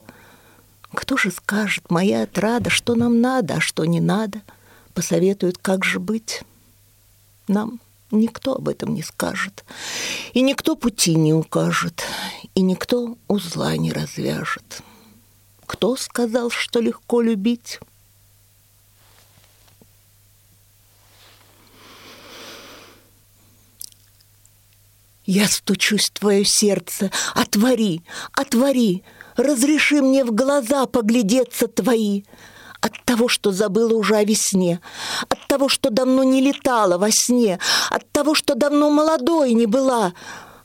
Кто 0.93 1.17
же 1.17 1.31
скажет, 1.31 1.89
моя 1.89 2.23
отрада, 2.23 2.69
что 2.69 2.95
нам 2.95 3.19
надо, 3.19 3.55
а 3.55 3.61
что 3.61 3.85
не 3.85 3.99
надо? 3.99 4.41
Посоветует, 4.93 5.57
как 5.57 5.83
же 5.83 5.99
быть 5.99 6.43
нам? 7.47 7.79
Никто 8.11 8.55
об 8.55 8.69
этом 8.69 8.93
не 8.93 9.01
скажет. 9.01 9.65
И 10.33 10.41
никто 10.41 10.75
пути 10.75 11.15
не 11.15 11.33
укажет, 11.33 12.03
и 12.53 12.61
никто 12.61 13.17
узла 13.27 13.75
не 13.77 13.91
развяжет. 13.91 14.81
Кто 15.65 15.95
сказал, 15.95 16.51
что 16.51 16.79
легко 16.79 17.21
любить? 17.21 17.79
Я 25.25 25.47
стучусь 25.47 26.05
в 26.05 26.19
твое 26.19 26.45
сердце. 26.45 27.11
Отвори, 27.33 28.03
отвори, 28.33 29.03
разреши 29.35 30.01
мне 30.01 30.23
в 30.23 30.31
глаза 30.31 30.85
поглядеться 30.85 31.67
твои. 31.67 32.23
От 32.81 32.93
того, 33.05 33.27
что 33.27 33.51
забыла 33.51 33.93
уже 33.93 34.15
о 34.15 34.23
весне, 34.23 34.79
от 35.29 35.39
того, 35.47 35.69
что 35.69 35.89
давно 35.89 36.23
не 36.23 36.41
летала 36.41 36.97
во 36.97 37.09
сне, 37.11 37.59
от 37.89 38.09
того, 38.11 38.35
что 38.35 38.55
давно 38.55 38.89
молодой 38.89 39.53
не 39.53 39.65
была, 39.65 40.13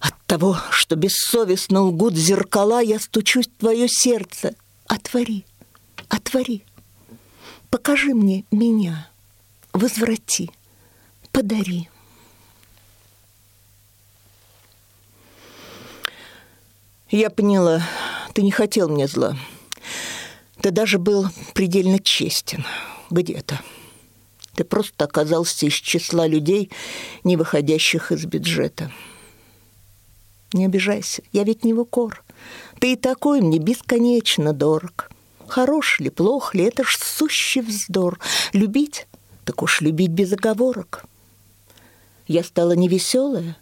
от 0.01 0.15
того, 0.27 0.57
что 0.71 0.97
бессовестно 0.97 1.83
лгут 1.83 2.15
зеркала, 2.15 2.81
я 2.83 2.99
стучусь 2.99 3.47
в 3.47 3.61
твое 3.61 3.89
сердце. 3.89 4.55
Отвори, 4.87 5.45
отвори, 6.09 6.65
покажи 7.71 8.15
мне 8.15 8.45
меня, 8.51 9.09
возврати, 9.73 10.51
подари. 11.31 11.89
Я 17.11 17.29
поняла, 17.29 17.83
ты 18.35 18.43
не 18.43 18.53
хотел 18.53 18.89
мне 18.89 19.09
зла. 19.09 19.37
Ты 20.63 20.71
даже 20.71 20.99
был 20.99 21.27
предельно 21.55 21.99
честен 21.99 22.65
где-то. 23.11 23.61
Ты 24.55 24.65
просто 24.65 25.05
оказался 25.07 25.67
из 25.67 25.75
числа 25.75 26.27
людей, 26.27 26.71
не 27.25 27.37
выходящих 27.37 28.13
из 28.13 28.27
бюджета. 28.27 28.93
Не 30.53 30.67
обижайся, 30.67 31.23
я 31.33 31.45
ведь 31.45 31.65
не 31.65 31.73
в 31.73 31.81
укор. 31.81 32.23
Ты 32.79 32.93
и 32.93 32.97
такой 32.97 33.41
мне 33.41 33.59
бесконечно 33.59 34.53
дорог. 34.53 35.11
Хорош 35.47 35.99
ли, 35.99 36.11
плох 36.11 36.55
ли, 36.55 36.65
это 36.65 36.85
ж 36.85 36.97
сущий 37.01 37.61
вздор. 37.63 38.19
Любить, 38.53 39.07
так 39.45 39.63
уж 39.63 39.81
любить 39.81 40.11
без 40.11 40.33
оговорок. 40.33 41.05
Я 42.27 42.45
стала 42.45 42.73
невеселая, 42.73 43.57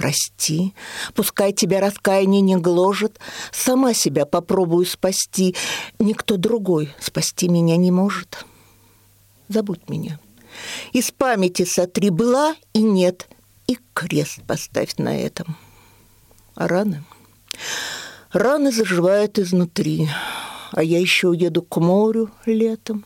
прости, 0.00 0.72
пускай 1.12 1.52
тебя 1.52 1.78
раскаяние 1.78 2.40
не 2.40 2.56
гложет, 2.56 3.20
сама 3.52 3.92
себя 3.92 4.24
попробую 4.24 4.86
спасти, 4.86 5.54
никто 5.98 6.38
другой 6.38 6.94
спасти 6.98 7.50
меня 7.50 7.76
не 7.76 7.90
может. 7.90 8.46
Забудь 9.48 9.90
меня. 9.90 10.18
Из 10.94 11.10
памяти 11.10 11.66
сотри 11.66 12.08
была 12.08 12.56
и 12.72 12.80
нет, 12.80 13.28
и 13.66 13.76
крест 13.92 14.40
поставь 14.46 14.96
на 14.96 15.20
этом. 15.20 15.54
А 16.54 16.66
раны? 16.66 17.04
Раны 18.32 18.72
заживают 18.72 19.38
изнутри, 19.38 20.08
а 20.72 20.82
я 20.82 20.98
еще 20.98 21.28
уеду 21.28 21.60
к 21.60 21.76
морю 21.76 22.30
летом. 22.46 23.04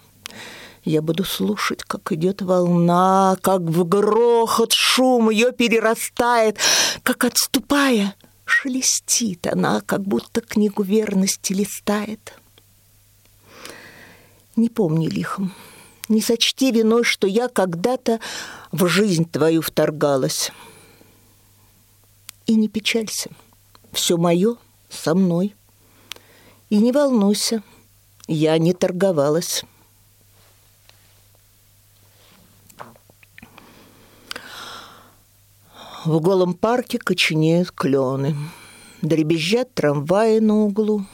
Я 0.85 1.01
буду 1.01 1.25
слушать, 1.25 1.83
как 1.83 2.13
идет 2.13 2.43
волна, 2.43 3.39
как 3.41 3.63
в 3.63 3.85
грохот 3.85 4.73
шум 4.73 5.31
ее 5.31 5.53
перерастает, 5.53 6.59
как 7.03 7.25
отступая 7.25 8.15
шелестит 8.45 9.47
она, 9.47 9.81
как 9.81 10.03
будто 10.03 10.43
книгу 10.43 10.83
верности 10.83 11.55
листает. 11.55 12.35
Не 14.57 14.69
помни 14.69 15.09
лихом, 15.09 15.55
не 16.11 16.21
сочти 16.21 16.71
виной, 16.71 17.03
что 17.03 17.27
я 17.27 17.49
когда-то 17.49 18.21
в 18.71 18.87
жизнь 18.87 19.25
твою 19.25 19.63
вторгалась. 19.63 20.53
И 22.47 22.55
не 22.57 22.69
печалься, 22.69 23.31
все 23.93 24.19
мое 24.19 24.57
со 24.91 25.15
мной. 25.15 25.55
И 26.69 26.77
не 26.77 26.93
волнуйся, 26.93 27.63
я 28.29 28.59
не 28.59 28.75
торговалась. 28.75 29.65
В 36.05 36.21
голом 36.21 36.53
парке 36.53 36.99
коченеют 36.99 37.71
клены. 37.71 38.37
Дребезжат 39.01 39.73
трамваи 39.73 40.39
на 40.39 40.65
углу. 40.65 41.07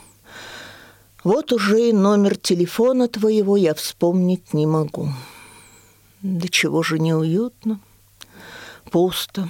Вот 1.22 1.53
уже 1.53 1.91
и 1.91 1.93
номер 1.93 2.36
телефона 2.36 3.07
твоего 3.07 3.57
я 3.57 3.74
вспомнить 3.74 4.53
не 4.53 4.66
могу. 4.66 5.11
Да 6.22 6.49
чего 6.49 6.82
же 6.82 6.99
неуютно, 6.99 7.80
пусто, 8.91 9.49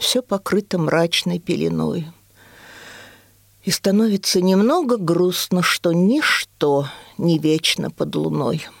все 0.00 0.20
покрыто 0.20 0.78
мрачной 0.78 1.38
пеленой. 1.38 2.08
И 3.62 3.70
становится 3.70 4.40
немного 4.40 4.96
грустно, 4.96 5.62
что 5.62 5.92
ничто 5.92 6.88
не 7.18 7.38
вечно 7.38 7.90
под 7.90 8.16
луной— 8.16 8.66